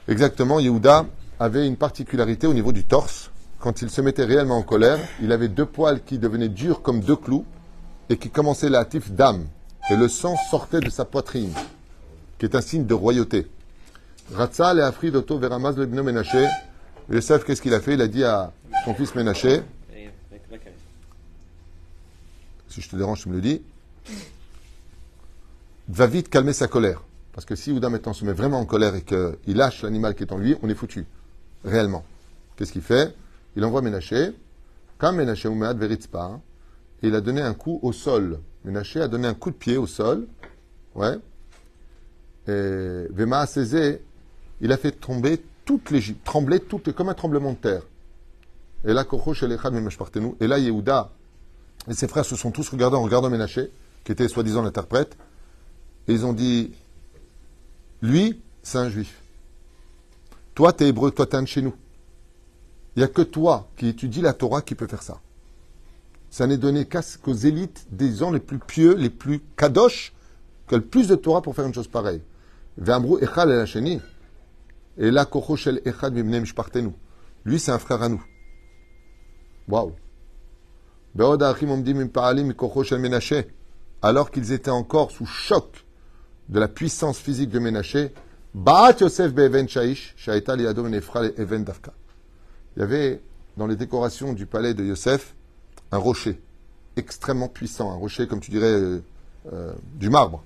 [0.07, 1.05] Exactement, Yehuda
[1.43, 3.29] avait une particularité au niveau du torse.
[3.59, 7.01] Quand il se mettait réellement en colère, il avait deux poils qui devenaient durs comme
[7.01, 7.45] deux clous
[8.09, 9.45] et qui commençaient la tif d'âme.
[9.89, 11.51] Et le sang sortait de sa poitrine,
[12.39, 13.47] qui est un signe de royauté.
[14.33, 16.47] Ratzal et Afrid Otto Veramaz le Bno Ménaché.
[17.11, 17.95] Yosef, qu'est-ce qu'il a fait?
[17.95, 18.53] Il a dit à
[18.85, 19.63] son fils caresse.
[22.69, 23.61] si je te dérange, tu me le dis,
[25.89, 27.03] va vite calmer sa colère.
[27.33, 30.23] Parce que si Yehuda maintenant se met vraiment en colère et qu'il lâche l'animal qui
[30.23, 31.05] est en lui, on est foutu.
[31.63, 32.03] Réellement.
[32.55, 33.15] Qu'est-ce qu'il fait?
[33.55, 34.31] Il envoie Ménaché.
[34.97, 36.39] Quand Ménaché Oumead Veritzpa,
[37.01, 38.39] et il a donné un coup au sol.
[38.63, 40.27] Ménaché a donné un coup de pied au sol.
[40.95, 41.15] Ouais.
[42.47, 44.01] Et Vema Cézé,
[44.61, 47.83] il a fait tomber toute l'Égypte, trembler toute, comme un tremblement de terre.
[48.85, 49.05] Et là,
[49.71, 50.35] Memeshpartenu.
[50.39, 51.11] Et là, Yehuda
[51.89, 53.71] et ses frères se sont tous regardés en regardant Ménaché,
[54.03, 55.17] qui était soi-disant l'interprète,
[56.07, 56.73] et ils ont dit
[58.01, 59.22] Lui, c'est un juif.
[60.55, 61.73] Toi, t'es hébreu, toi, t'es un de chez nous.
[62.95, 65.19] Il n'y a que toi qui étudie la Torah qui peut faire ça.
[66.29, 70.13] Ça n'est donné qu'aux élites des gens les plus pieux, les plus kadosh,
[70.67, 72.21] qui ont le plus de Torah pour faire une chose pareille.
[74.97, 75.27] Et là.
[77.45, 78.23] Lui, c'est un frère à nous.
[79.67, 79.93] Waouh.
[84.01, 85.85] Alors qu'ils étaient encore sous choc
[86.49, 88.13] de la puissance physique de Ménaché,
[88.53, 89.31] Ba'at Yosef
[89.67, 91.93] shaish, even dafka.
[92.75, 93.21] Il y avait
[93.57, 95.35] dans les décorations du palais de Yosef
[95.91, 96.39] un rocher
[96.95, 99.03] extrêmement puissant, un rocher comme tu dirais euh,
[99.51, 100.43] euh, du marbre.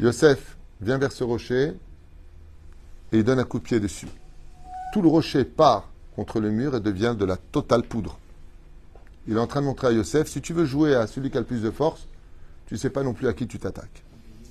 [0.00, 1.72] Yosef vient vers ce rocher
[3.12, 4.08] et il donne un coup de pied dessus.
[4.92, 8.18] Tout le rocher part contre le mur et devient de la totale poudre.
[9.28, 11.36] Il est en train de montrer à Yosef, si tu veux jouer à celui qui
[11.36, 12.08] a le plus de force,
[12.66, 14.02] tu ne sais pas non plus à qui tu t'attaques.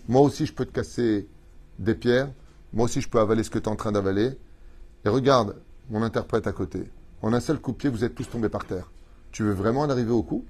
[0.07, 1.27] Moi aussi, je peux te casser
[1.79, 2.29] des pierres.
[2.73, 4.37] Moi aussi, je peux avaler ce que tu es en train d'avaler.
[5.05, 5.55] Et regarde,
[5.89, 6.89] mon interprète à côté.
[7.21, 8.89] En un seul coup de pied, vous êtes tous tombés par terre.
[9.31, 10.45] Tu veux vraiment en arriver au coup?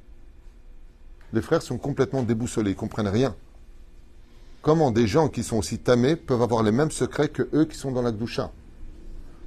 [1.34, 3.36] Les frères sont complètement déboussolés, ils comprennent rien.
[4.62, 7.78] Comment des gens qui sont aussi tamés peuvent avoir les mêmes secrets que eux qui
[7.78, 8.52] sont dans la Gdusha?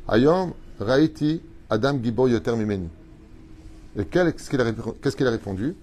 [0.09, 2.55] Ayom, Raiti, Adam Gibo Yoter.
[3.97, 4.61] Et qu'est-ce qu'il
[5.27, 5.77] a, répondu?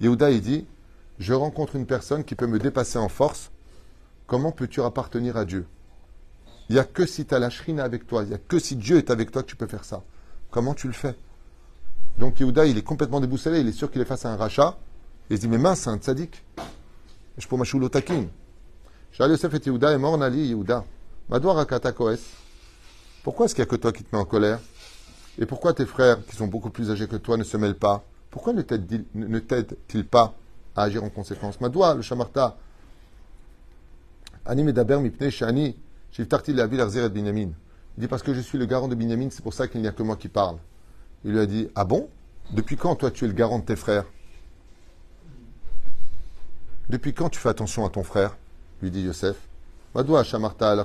[0.00, 0.66] Yehuda, il dit
[1.20, 3.50] Je rencontre une personne qui peut me dépasser en force.
[4.26, 5.66] Comment peux-tu appartenir à Dieu?
[6.70, 8.58] Il n'y a que si tu as la shrina avec toi, il n'y a que
[8.58, 10.02] si Dieu est avec toi que tu peux faire ça.
[10.50, 11.14] Comment tu le fais?
[12.16, 14.78] Donc Yehuda, il est complètement déboussolé, il est sûr qu'il est face à un rachat.
[15.28, 16.42] Il se dit Mais mince, c'est un tzaddik.
[17.36, 18.24] Je peux m'achou takin.
[19.12, 20.84] Shal Yosef et Yehuda est mort, Nali Yehuda.
[23.22, 24.58] Pourquoi est-ce qu'il n'y a que toi qui te mets en colère?
[25.38, 28.04] Et pourquoi tes frères, qui sont beaucoup plus âgés que toi, ne se mêlent pas?
[28.30, 30.34] Pourquoi ne t'aident-ils pas?
[30.82, 32.56] Agir en conséquence Madoua, le Shamarta,
[34.44, 35.76] Ani medaber mipnei shani,
[36.48, 37.50] la ville et Binyamin.
[37.96, 39.88] Il dit parce que je suis le garant de Binyamin, c'est pour ça qu'il n'y
[39.88, 40.56] a que moi qui parle.
[41.24, 42.08] Il lui a dit Ah bon?
[42.52, 44.06] Depuis quand toi tu es le garant de tes frères?
[46.88, 48.36] Depuis quand tu fais attention à ton frère?
[48.82, 49.36] Lui dit Yosef.
[49.94, 50.84] Madoua Shamarta al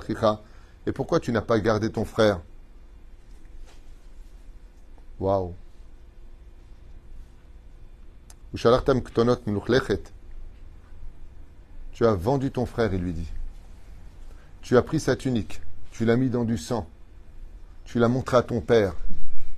[0.86, 2.40] Et pourquoi tu n'as pas gardé ton frère?
[5.18, 5.54] Waouh.
[11.92, 13.28] Tu as vendu ton frère, il lui dit.
[14.62, 16.88] Tu as pris sa tunique, tu l'as mis dans du sang,
[17.84, 18.94] tu l'as montré à ton père.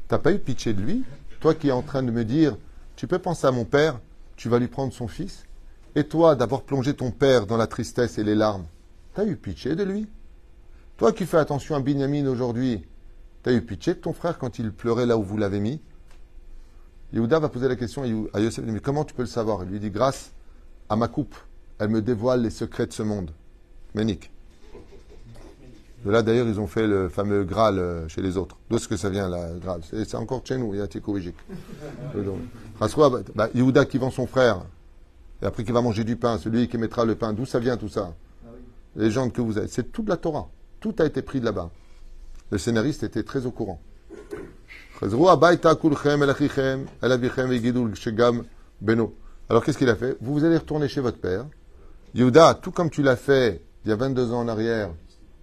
[0.09, 1.05] T'as pas eu pitié de lui?
[1.39, 2.57] Toi qui es en train de me dire,
[2.97, 4.01] tu peux penser à mon père,
[4.35, 5.45] tu vas lui prendre son fils?
[5.95, 8.67] Et toi d'avoir plongé ton père dans la tristesse et les larmes,
[9.15, 10.09] t'as eu pitié de lui?
[10.97, 12.85] Toi qui fais attention à Binyamin aujourd'hui,
[13.45, 15.81] t'as eu pitié de ton frère quand il pleurait là où vous l'avez mis?
[17.13, 18.03] Yehuda va poser la question
[18.33, 19.63] à Yosef, mais comment tu peux le savoir?
[19.65, 20.33] Il lui dit, grâce
[20.89, 21.35] à ma coupe,
[21.79, 23.31] elle me dévoile les secrets de ce monde.
[23.95, 24.31] Ménique.
[26.05, 28.57] De là, d'ailleurs, ils ont fait le fameux Graal euh, chez les autres.
[28.69, 31.35] D'où est-ce que ça vient, la Graal C'est encore chez nous, il y a Tikovigic.
[32.81, 34.63] Rassoua, bah, Yehuda qui vend son frère,
[35.43, 37.77] et après qui va manger du pain, celui qui mettra le pain, d'où ça vient
[37.77, 38.15] tout ça?
[38.97, 40.49] Les légendes que vous avez, c'est toute la Torah.
[40.81, 41.71] Tout a été pris de là-bas.
[42.51, 43.81] Le scénariste était très au courant.
[49.49, 50.17] Alors qu'est-ce qu'il a fait?
[50.21, 51.47] Vous, vous allez retourner chez votre père.
[52.15, 54.91] Yehuda, tout comme tu l'as fait il y a 22 ans en arrière,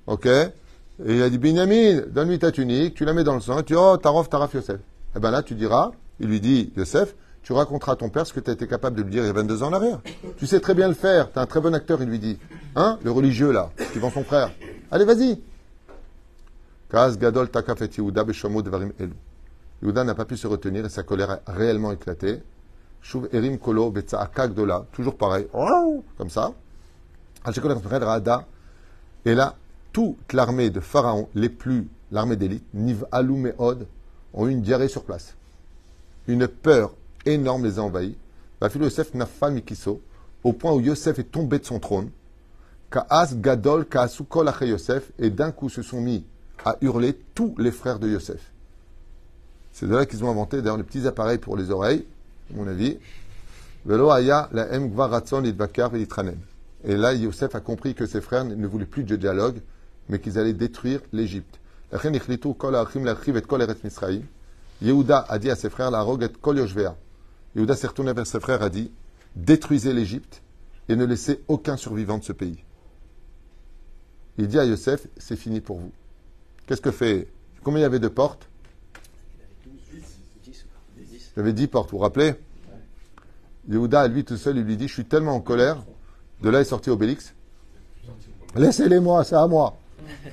[0.07, 0.25] ok?
[0.25, 0.51] Et
[0.99, 3.73] il a dit, Binyamin, donne-lui ta tunique, tu la mets dans le sang, et tu
[3.73, 4.79] dis, oh, Taraf, Taraf, Yosef.
[5.15, 8.33] Et bien là, tu diras, il lui dit, Yosef, tu raconteras à ton père ce
[8.33, 10.01] que tu as été capable de lui dire il y a 22 ans en arrière.
[10.37, 12.37] Tu sais très bien le faire, tu es un très bon acteur, il lui dit.
[12.75, 12.99] Hein?
[13.03, 14.51] Le religieux, là, qui vend son frère.
[14.91, 15.39] Allez, vas-y.
[16.89, 17.49] Kaz gadol.
[19.81, 22.41] Yehuda n'a pas pu se retenir et sa colère a réellement éclaté.
[23.01, 24.85] Shuv erim kolo gdola.
[24.91, 25.47] Toujours pareil.
[26.17, 26.53] Comme ça.
[29.25, 29.55] Et là,
[29.93, 33.87] toute l'armée de Pharaon, les plus, l'armée d'élite, Niv Alou Meod,
[34.33, 35.35] ont eu une diarrhée sur place.
[36.27, 36.93] Une peur
[37.25, 38.17] énorme les a envahis.
[38.59, 40.01] Vafilu Yosef Nafal Mikiso,
[40.43, 42.09] au point où Yosef est tombé de son trône.
[42.89, 46.25] Kaas Gadol Kaasu Kol Ache Yosef, et d'un coup se sont mis
[46.63, 48.51] à hurler tous les frères de Yosef.
[49.75, 52.05] C'est de là qu'ils ont inventé d'ailleurs les petits appareils pour les oreilles,
[52.49, 52.97] à mon avis.
[56.85, 59.57] Et là, Yosef a compris que ses frères ne voulaient plus de dialogue,
[60.07, 61.59] mais qu'ils allaient détruire l'Égypte.
[64.81, 66.65] Yehuda a dit à ses frères, la rogue kol.
[67.55, 68.93] Yehuda s'est retourné vers ses frères et a dit,
[69.35, 70.41] détruisez l'Égypte
[70.87, 72.63] et ne laissez aucun survivant de ce pays.
[74.37, 75.91] Il dit à Yosef, c'est fini pour vous.
[76.65, 77.27] Qu'est-ce que fait?
[77.61, 78.47] Combien il y avait de portes?
[81.35, 82.35] J'avais dit portes, vous vous rappelez
[83.69, 85.77] Yehuda, lui tout seul, il lui dit, je suis tellement en colère,
[86.41, 87.33] de là est sorti Obélix.
[88.55, 89.77] Laissez-les moi, c'est à moi.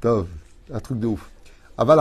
[0.00, 0.26] Tov,
[0.72, 1.30] un truc de ouf.
[1.78, 2.00] Aval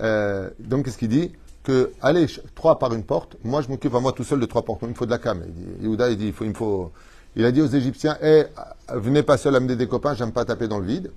[0.00, 4.00] euh, donc qu'est-ce qu'il dit Que allez trois par une porte, moi je m'occupe à
[4.00, 5.42] moi tout seul de trois portes, il me faut de la cam.
[5.80, 6.92] Il Yehuda, il dit, il, faut.
[7.36, 8.44] Il a dit aux Égyptiens, eh,
[8.92, 11.12] venez pas seul amener des copains, j'aime pas taper dans le vide.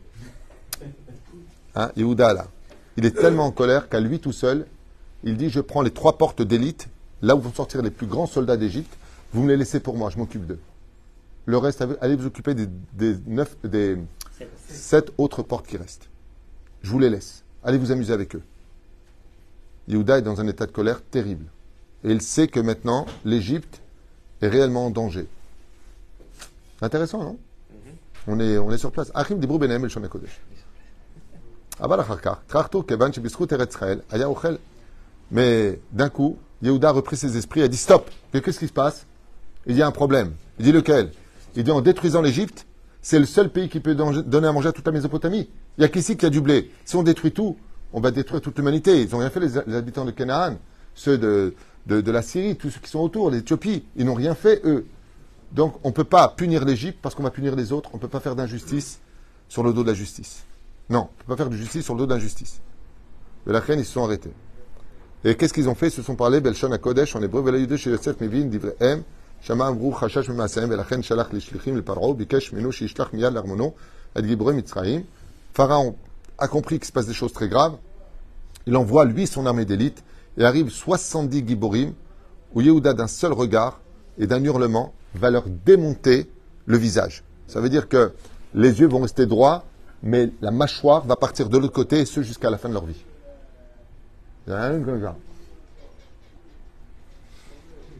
[1.75, 2.47] Hein, Yehuda, là,
[2.97, 4.65] il est tellement en colère qu'à lui tout seul,
[5.23, 6.87] il dit, je prends les trois portes d'élite,
[7.21, 8.97] là où vont sortir les plus grands soldats d'Égypte,
[9.33, 10.59] vous me les laissez pour moi, je m'occupe d'eux.
[11.45, 13.97] Le reste, allez vous occuper des, des neuf, des
[14.67, 16.07] sept autres portes qui restent.
[16.81, 17.43] Je vous les laisse.
[17.63, 18.41] Allez vous amuser avec eux.
[19.87, 21.45] Yehuda est dans un état de colère terrible.
[22.03, 23.81] Et il sait que maintenant, l'Égypte
[24.41, 25.27] est réellement en danger.
[26.81, 27.37] Intéressant, non?
[28.27, 29.11] On, est, on est sur place.
[29.13, 29.91] Achim Dibru Benahem El
[35.31, 38.09] Mais d'un coup, Yehuda a repris ses esprits et a dit stop.
[38.31, 39.05] Qu'est-ce qui se passe
[39.67, 40.33] Il y a un problème.
[40.59, 41.11] Il dit lequel
[41.55, 42.65] Il dit en détruisant l'Égypte,
[43.01, 45.49] c'est le seul pays qui peut don- donner à manger à toute la Mésopotamie.
[45.77, 46.71] Il n'y a qu'ici qui a du blé.
[46.85, 47.57] Si on détruit tout,
[47.91, 49.01] on va détruire toute l'humanité.
[49.01, 50.55] Ils n'ont rien fait, les, habitants de Canaan,
[50.93, 51.53] ceux de,
[51.87, 53.83] de la Syrie, tous ceux qui sont autour, l'Éthiopie.
[53.95, 54.85] Ils n'ont rien fait, eux.
[55.51, 57.89] Donc, on ne peut pas punir l'Égypte parce qu'on va punir les autres.
[57.93, 58.99] On ne peut pas faire d'injustice
[59.49, 60.43] sur le dos de la justice.
[60.89, 62.61] Non, on ne peut pas faire de justice sur le dos d'injustice.
[63.47, 64.33] De la reine, ils se sont arrêtés.
[65.23, 67.75] Et qu'est-ce qu'ils ont fait Ils se sont parlé, Belshon à Kodesh, en hébreu, Velayude
[67.77, 69.03] chez Yosef, Mevin, Divrehem,
[69.41, 73.73] Shama Amrou, Chashash, Memasehem, Velachen, Shalach, Lishlichim, le Paro, Bikesh, Menu, Shishlach, Miyad, Larmono,
[74.13, 75.01] Ad Gibreu, Mitzraim.
[75.53, 75.95] Pharaon
[76.37, 77.77] a compris qu'il se passe des choses très graves.
[78.67, 80.03] Il envoie, lui, son armée d'élite,
[80.37, 81.93] et arrive 70 Giborim,
[82.53, 83.79] où Yehuda, d'un seul regard
[84.19, 86.29] et d'un hurlement, va leur démonter
[86.65, 87.23] le visage.
[87.47, 88.13] Ça veut dire que
[88.53, 89.65] les yeux vont rester droits,
[90.05, 92.85] mais la mâchoire va partir de l'autre côté, et ce jusqu'à la fin de leur
[92.85, 93.03] vie.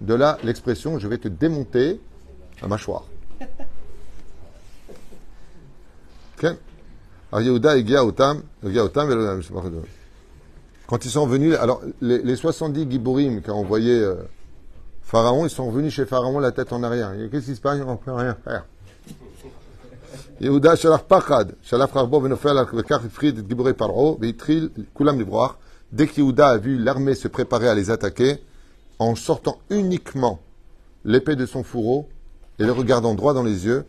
[0.01, 1.99] De là, l'expression je vais te démonter
[2.61, 3.05] la mâchoire.
[10.85, 14.15] Quand ils sont venus, alors les, les 70 Giborim qu'a envoyé euh,
[15.01, 17.13] Pharaon, ils sont revenus chez Pharaon la tête en arrière.
[17.31, 17.79] Qu'est-ce qui se passe?
[17.85, 18.65] On ne peut rien faire.
[20.40, 25.56] יהודה שלח פחד, שלף חרבו ונופל על וכך הפחיד את גיבורי פרעה והתחיל כולם לברוח.
[25.92, 28.38] Dès que Yehuda a vu l'armée se préparer à les attaquer,
[29.00, 30.38] en sortant uniquement
[31.04, 32.08] l'épée de son fourreau
[32.60, 33.84] et le regardant droit dans les yeux,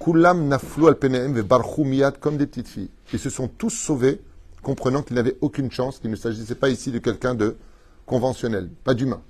[0.00, 2.90] Kulam naflu al penehem ve barchu miyad comme des petites filles.
[3.12, 4.20] Ils se sont tous sauvés,
[4.62, 7.56] comprenant qu'ils n'avaient aucune chance, qu'il ne s'agissait pas ici de quelqu'un de
[8.04, 9.20] conventionnel, pas d'humain,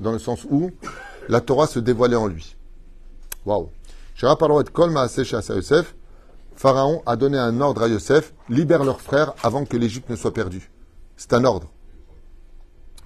[0.00, 0.70] dans le sens où
[1.28, 2.54] la Torah se dévoilait en lui.
[3.44, 3.68] Waouh.
[6.55, 10.33] Pharaon a donné un ordre à Yosef, libère leurs frères avant que l'Égypte ne soit
[10.33, 10.69] perdue.
[11.15, 11.69] C'est un ordre.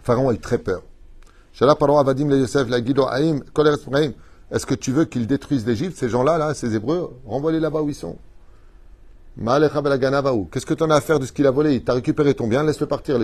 [0.02, 0.82] Pharaon a eu très peur.
[4.52, 7.16] Est-ce que tu veux qu'ils détruisent l'Égypte, ces gens-là, là, ces Hébreux?
[7.28, 8.18] Renvoie-les là-bas où ils sont.
[9.38, 11.76] Qu'est-ce que tu en as à faire de ce qu'il a volé?
[11.76, 13.22] Il t'a récupéré ton bien, laisse-le partir.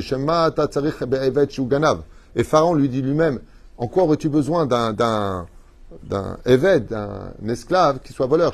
[2.36, 3.40] Et Pharaon lui dit lui-même,
[3.80, 5.48] en quoi aurais-tu besoin d'un,
[6.04, 8.54] d'un, évêque, d'un esclave qui soit voleur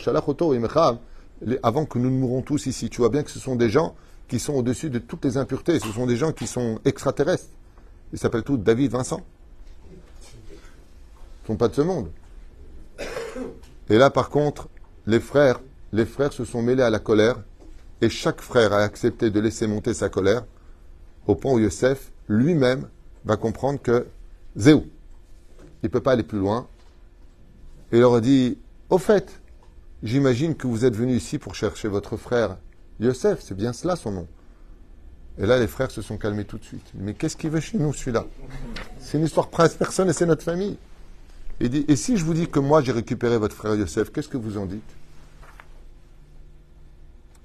[1.63, 2.89] Avant que nous ne mourons tous ici.
[2.89, 3.95] Tu vois bien que ce sont des gens
[4.27, 5.79] qui sont au-dessus de toutes les impuretés.
[5.79, 7.49] Ce sont des gens qui sont extraterrestres.
[8.13, 9.21] Ils s'appellent tous David, Vincent.
[9.89, 9.95] Ils
[11.43, 12.09] ne sont pas de ce monde.
[13.89, 14.67] Et là, par contre,
[15.05, 15.59] les frères,
[15.93, 17.37] les frères se sont mêlés à la colère,
[18.01, 20.43] et chaque frère a accepté de laisser monter sa colère,
[21.27, 22.87] au point où Yosef lui-même
[23.25, 24.07] va comprendre que
[24.55, 24.85] Zéou,
[25.83, 26.67] il ne peut pas aller plus loin.
[27.91, 28.57] Et il leur a dit,
[28.89, 29.41] au fait,
[30.03, 32.57] j'imagine que vous êtes venus ici pour chercher votre frère
[32.99, 34.27] Yosef, c'est bien cela son nom.
[35.37, 36.89] Et là, les frères se sont calmés tout de suite.
[36.93, 38.25] Mais qu'est-ce qu'il veut chez nous, celui-là?
[38.99, 40.77] C'est une histoire presque personne et c'est notre famille.
[41.59, 44.29] Il dit, et si je vous dis que moi j'ai récupéré votre frère Yosef, qu'est-ce
[44.29, 44.83] que vous en dites?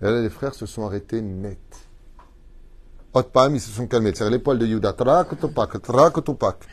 [0.00, 1.58] Et là, les frères se sont arrêtés net.
[3.12, 4.12] Pam, ils se sont calmés.
[4.14, 4.92] C'est les poils de Yuda.
[4.92, 6.64] Trak, topak, trak, topak.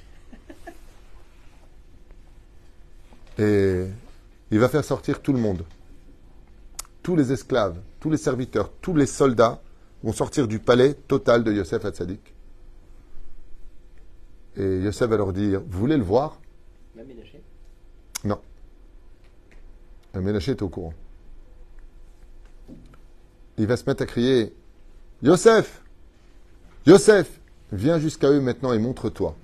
[3.38, 3.86] Et
[4.52, 5.64] il va faire sortir tout le monde.
[7.04, 9.62] Tous les esclaves, tous les serviteurs, tous les soldats
[10.04, 12.34] vont sortir du palais total de Yosef Hatzadik.
[14.58, 16.40] Et Yosef va leur dire, vous voulez le voir?
[16.96, 17.42] Même Ménaché
[18.24, 18.40] non.
[20.16, 20.94] Ménaché est au courant.
[23.58, 24.54] Il va se mettre à crier
[25.22, 25.84] Yosef
[26.86, 27.40] Yosef
[27.72, 29.36] Viens jusqu'à eux maintenant et montre-toi.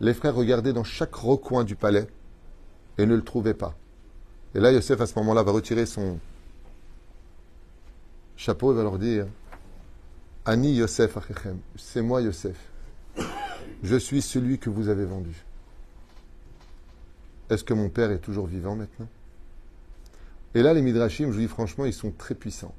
[0.00, 2.06] Les frères regardaient dans chaque recoin du palais
[2.98, 3.74] et ne le trouvaient pas.
[4.54, 6.18] Et là, Yosef, à ce moment-là, va retirer son
[8.36, 9.26] chapeau et va leur dire
[10.44, 12.56] Ani Yosef Achechem, c'est moi Yosef.
[13.82, 15.44] Je suis celui que vous avez vendu.
[17.50, 19.08] Est-ce que mon père est toujours vivant maintenant?
[20.54, 22.74] Et là, les Midrashim, je vous dis franchement, ils sont très puissants.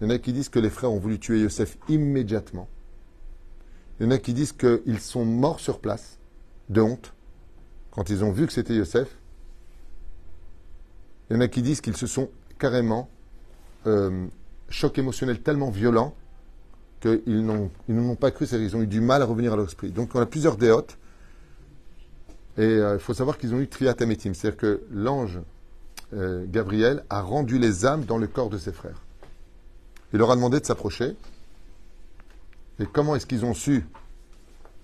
[0.00, 2.68] Il y en a qui disent que les frères ont voulu tuer Yosef immédiatement.
[3.98, 6.18] Il y en a qui disent qu'ils sont morts sur place,
[6.68, 7.14] de honte,
[7.98, 9.08] quand ils ont vu que c'était Yosef.
[11.28, 13.10] Il y en a qui disent qu'ils se sont carrément
[13.88, 14.28] euh,
[14.68, 16.14] choc émotionnel tellement violent
[17.00, 19.90] qu'ils n'ont pas cru, c'est-à-dire qu'ils ont eu du mal à revenir à leur esprit.
[19.90, 20.96] Donc on a plusieurs déotes.
[22.56, 25.40] Et euh, il faut savoir qu'ils ont eu triatamétim, c'est-à-dire que l'ange
[26.12, 29.02] euh, Gabriel a rendu les âmes dans le corps de ses frères.
[30.12, 31.16] Il leur a demandé de s'approcher.
[32.78, 33.84] Et comment est-ce qu'ils ont su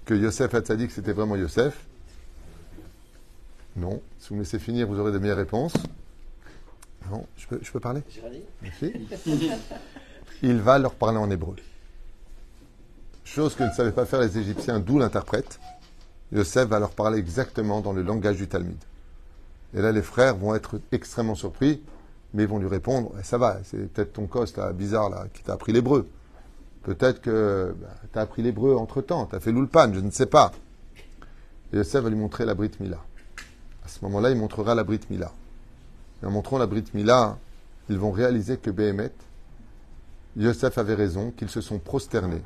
[0.05, 1.87] que Yosef Hatzadik c'était vraiment Yosef?
[3.77, 4.01] Non.
[4.18, 5.75] Si vous me laissez finir, vous aurez de meilleures réponses.
[7.11, 8.03] Non, je peux, je peux parler?
[8.62, 8.93] Merci.
[10.43, 11.57] Il va leur parler en hébreu.
[13.25, 15.59] Chose que ne savaient pas faire les Égyptiens, d'où l'interprète.
[16.33, 18.77] Yosef va leur parler exactement dans le langage du Talmud.
[19.75, 21.83] Et là, les frères vont être extrêmement surpris,
[22.33, 25.27] mais ils vont lui répondre Eh, Ça va, c'est peut-être ton cos là, bizarre là,
[25.33, 26.09] qui t'a appris l'hébreu.
[26.83, 27.75] Peut-être que
[28.12, 30.53] tu as appris l'hébreu entre temps, tu as fait l'ulpan, je ne sais pas.
[31.72, 32.99] Et Yosef va lui montrer la Brit Mila.
[33.85, 35.32] À ce moment-là, il montrera la Brit Mila.
[36.22, 37.39] Et en montrant la Brit Mila,
[37.89, 39.12] ils vont réaliser que Béhémet,
[40.37, 42.43] Yosef avait raison, qu'ils se sont prosternés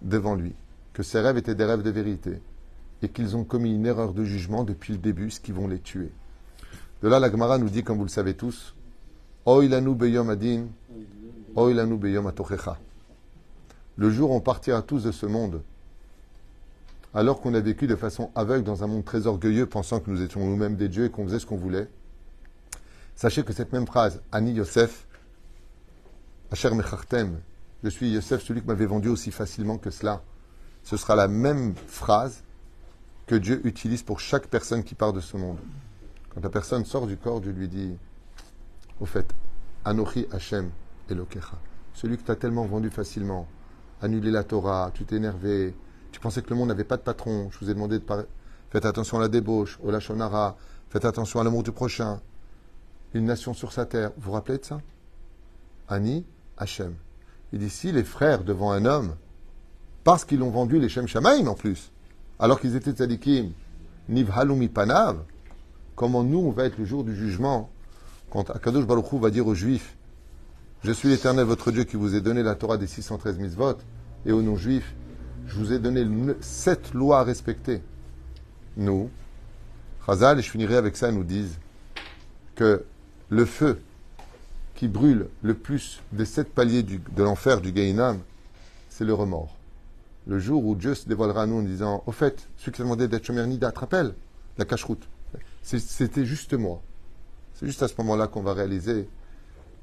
[0.00, 0.54] devant lui,
[0.92, 2.40] que ses rêves étaient des rêves de vérité,
[3.02, 5.80] et qu'ils ont commis une erreur de jugement depuis le début, ce qui vont les
[5.80, 6.12] tuer.
[7.02, 8.74] De là, la Gemara nous dit, comme vous le savez tous,
[9.46, 10.66] Oilanu beyom adin,
[11.56, 12.30] oilanu beyom.
[13.96, 15.62] Le jour où on partira tous de ce monde,
[17.14, 20.22] alors qu'on a vécu de façon aveugle dans un monde très orgueilleux, pensant que nous
[20.22, 21.88] étions nous-mêmes des dieux et qu'on faisait ce qu'on voulait,
[23.16, 25.06] sachez que cette même phrase, Ani Yosef,
[26.50, 27.40] Asher Mechartem,
[27.82, 30.22] je suis Yosef, celui que m'avait vendu aussi facilement que cela,
[30.84, 32.44] ce sera la même phrase
[33.26, 35.58] que Dieu utilise pour chaque personne qui part de ce monde.
[36.30, 37.96] Quand la personne sort du corps, Dieu lui dit,
[39.00, 39.26] au fait,
[39.84, 40.70] Anochi Hashem
[41.08, 41.58] Elokecha,
[41.94, 43.46] celui que tu as tellement vendu facilement,
[44.00, 45.74] annulé la Torah, tu t'es énervé,
[46.12, 48.24] tu pensais que le monde n'avait pas de patron, je vous ai demandé de parler,
[48.70, 50.56] faites attention à la débauche, au lachonara,
[50.88, 52.20] faites attention à l'amour du prochain,
[53.14, 54.80] une nation sur sa terre, vous vous rappelez de ça?
[55.88, 56.24] Ani
[56.56, 56.94] Hashem.
[57.52, 59.16] Il dit, si les frères devant un homme,
[60.04, 61.92] parce qu'ils l'ont vendu les Shem Shamaim en plus,
[62.38, 63.52] alors qu'ils étaient tzadikim,
[64.08, 65.18] Niv Halumi Panav,
[65.94, 67.70] comment nous on va être le jour du jugement
[68.30, 69.96] quand Akadosh Baruch Hu va dire aux Juifs
[70.82, 73.76] Je suis l'Éternel votre Dieu qui vous ai donné la Torah des 613 mitzvot,
[74.24, 74.94] et aux non-juifs,
[75.46, 76.06] je vous ai donné
[76.40, 77.82] sept lois à respecter.
[78.76, 79.10] Nous,
[80.06, 81.58] Chazal, et je finirai avec ça, nous disent
[82.54, 82.84] que
[83.28, 83.80] le feu
[84.74, 88.20] qui brûle le plus des sept paliers de l'enfer du Gainam,
[88.88, 89.56] c'est le remords.
[90.26, 93.08] Le jour où Dieu se dévoilera à nous en disant Au fait, celui qui demandé
[93.08, 94.14] d'être Shomer Nida, te rappelle
[94.58, 95.08] la cache-route
[95.62, 96.82] C'était juste moi.
[97.54, 99.08] C'est juste à ce moment-là qu'on va réaliser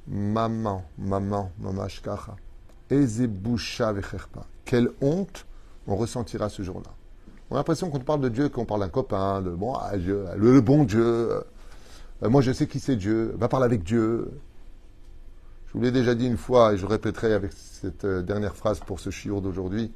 [0.07, 2.35] Maman, maman, maman shkacha.
[2.89, 4.45] Ezebusha vecherpa.
[4.67, 5.45] Quelle honte
[5.87, 6.91] on ressentira ce jour-là.
[7.49, 10.25] On a l'impression qu'on parle de Dieu, qu'on parle d'un copain, de bon, ah, Dieu,
[10.35, 11.31] le, bon Dieu.
[12.21, 13.33] Euh, moi, je sais qui c'est Dieu.
[13.37, 14.29] Va parler avec Dieu.
[15.67, 18.81] Je vous l'ai déjà dit une fois, et je répéterai avec cette euh, dernière phrase
[18.81, 19.93] pour ce chiour d'aujourd'hui.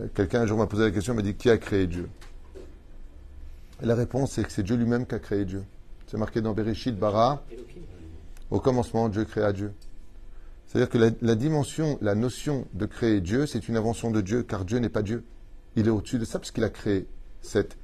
[0.00, 2.08] Euh, Quelqu'un un jour m'a posé la question, m'a dit qui a créé Dieu?
[3.80, 5.62] Et la réponse c'est que c'est Dieu lui-même qui a créé Dieu.
[6.08, 7.44] C'est marqué dans Bereshit Bara,
[8.50, 9.72] au commencement, Dieu créa Dieu.
[10.66, 14.42] C'est-à-dire que la, la dimension, la notion de créer Dieu, c'est une invention de Dieu,
[14.42, 15.24] car Dieu n'est pas Dieu.
[15.76, 17.06] Il est au-dessus de ça, parce qu'il a créé
[17.40, 17.76] cet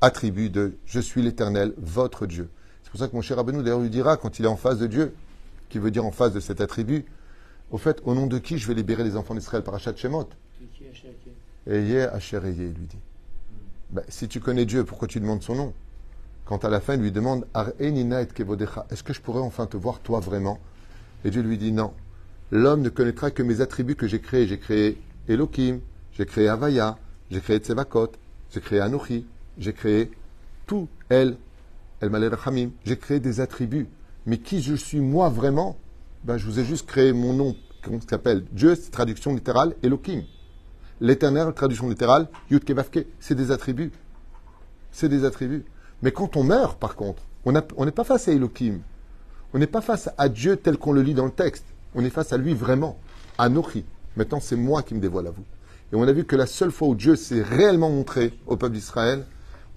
[0.00, 2.48] attribut de Je suis l'Éternel, votre Dieu.
[2.82, 4.78] C'est pour ça que mon cher Rabbeinu, d'ailleurs, lui dira, quand il est en face
[4.78, 5.14] de Dieu,
[5.68, 7.04] qui veut dire en face de cet attribut,
[7.70, 9.62] au fait, au nom de qui je vais libérer les enfants d'Israël?
[9.62, 10.28] Par Achat Shemot
[11.66, 12.98] Eye Asher Eye, il lui dit.
[13.90, 15.74] Ben, si tu connais Dieu, pourquoi tu demandes son nom?
[16.46, 17.46] Quand à la fin, il lui demande
[17.78, 20.58] est-ce que je pourrais enfin te voir toi vraiment?
[21.24, 21.92] Et Dieu lui dit non.
[22.50, 24.46] L'homme ne connaîtra que mes attributs que j'ai créés.
[24.46, 24.98] J'ai créé
[25.28, 25.80] Elohim,
[26.12, 26.96] j'ai créé Havaya,
[27.30, 28.12] j'ai créé Tsevakot,
[28.50, 29.26] j'ai créé Anochi,
[29.58, 30.10] j'ai créé
[30.66, 31.36] tout El,
[32.00, 32.70] El Malel Rachamim.
[32.84, 33.88] J'ai créé des attributs.
[34.26, 35.76] Mais qui je suis moi vraiment?
[36.24, 38.44] Ben, Je vous ai juste créé mon nom, comment ça s'appelle?
[38.52, 40.22] Dieu, traduction littérale, Elohim.
[41.00, 43.92] L'éternel, traduction littérale, Yud Kevavke, c'est des attributs.
[44.90, 45.64] C'est des attributs.
[46.02, 48.80] Mais quand on meurt, par contre, on n'est pas face à Elohim.
[49.54, 51.64] On n'est pas face à Dieu tel qu'on le lit dans le texte.
[51.94, 52.98] On est face à lui vraiment.
[53.38, 53.84] Anochi.
[54.16, 55.44] Maintenant, c'est moi qui me dévoile à vous.
[55.92, 58.74] Et on a vu que la seule fois où Dieu s'est réellement montré au peuple
[58.74, 59.24] d'Israël,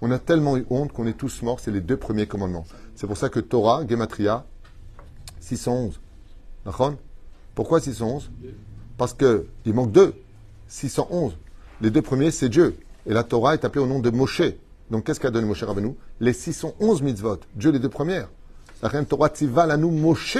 [0.02, 1.60] on a tellement eu honte qu'on est tous morts.
[1.60, 2.66] C'est les deux premiers commandements.
[2.96, 4.44] C'est pour ça que Torah, Gematria,
[5.40, 6.00] 611.
[6.66, 6.94] D'accord
[7.54, 8.30] Pourquoi 611
[8.98, 10.14] Parce que il manque deux.
[10.68, 11.36] 611.
[11.80, 12.76] Les deux premiers, c'est Dieu.
[13.06, 14.42] Et la Torah est appelée au nom de Moshe.
[14.90, 15.94] Donc qu'est-ce qu'a donné Moshe Rabbeinu?
[16.20, 17.40] Les 611 mitzvot.
[17.54, 18.28] Dieu, les deux premières.
[18.82, 20.38] La Moshe.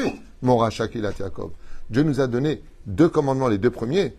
[1.90, 4.14] Dieu nous a donné deux commandements, les deux premiers,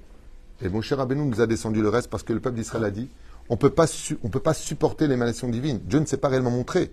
[0.62, 2.92] et mon cher Rabbeinu nous a descendu le reste parce que le peuple d'Israël a
[2.92, 3.10] dit
[3.50, 3.86] on peut pas
[4.24, 5.80] on peut pas supporter l'émanation divine.
[5.84, 6.92] Dieu ne s'est pas réellement montré.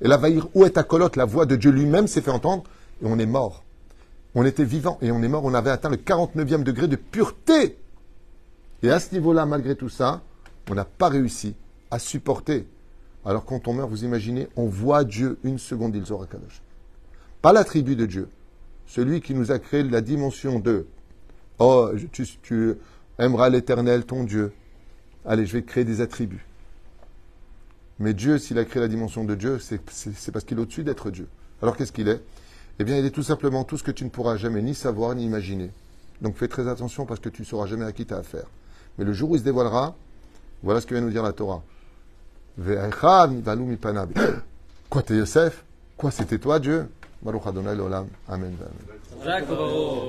[0.00, 1.14] Et là, Vaïr, où est ta colotte?
[1.14, 2.64] La voix de Dieu lui-même s'est fait entendre
[3.00, 3.62] et on est mort.
[4.34, 5.44] On était vivant et on est mort.
[5.44, 7.78] On avait atteint le 49e degré de pureté.
[8.82, 10.22] Et à ce niveau-là, malgré tout ça,
[10.68, 11.54] on n'a pas réussi
[11.92, 12.66] à supporter.
[13.24, 16.60] Alors quand on meurt, vous imaginez, on voit Dieu une seconde, il Zohar Kadosh.
[17.44, 18.30] Pas l'attribut de Dieu.
[18.86, 20.86] Celui qui nous a créé la dimension de
[21.58, 22.74] Oh, tu,
[23.18, 24.54] aimeras l'éternel, ton Dieu.
[25.26, 26.46] Allez, je vais créer des attributs.
[27.98, 29.78] Mais Dieu, s'il a créé la dimension de Dieu, c'est
[30.32, 31.28] parce qu'il est au-dessus d'être Dieu.
[31.60, 32.22] Alors qu'est-ce qu'il est?
[32.78, 35.14] Eh bien, il est tout simplement tout ce que tu ne pourras jamais ni savoir
[35.14, 35.70] ni imaginer.
[36.22, 38.46] Donc fais très attention parce que tu ne sauras jamais à qui tu as affaire.
[38.96, 39.94] Mais le jour où il se dévoilera,
[40.62, 41.62] voilà ce que vient nous dire la Torah.
[44.88, 45.62] Quoi, t'es Yosef?
[45.98, 46.88] Quoi, c'était toi, Dieu?
[47.24, 48.06] Baruch Adonai l'olam.
[48.28, 48.56] Amen.
[48.60, 50.04] Amen.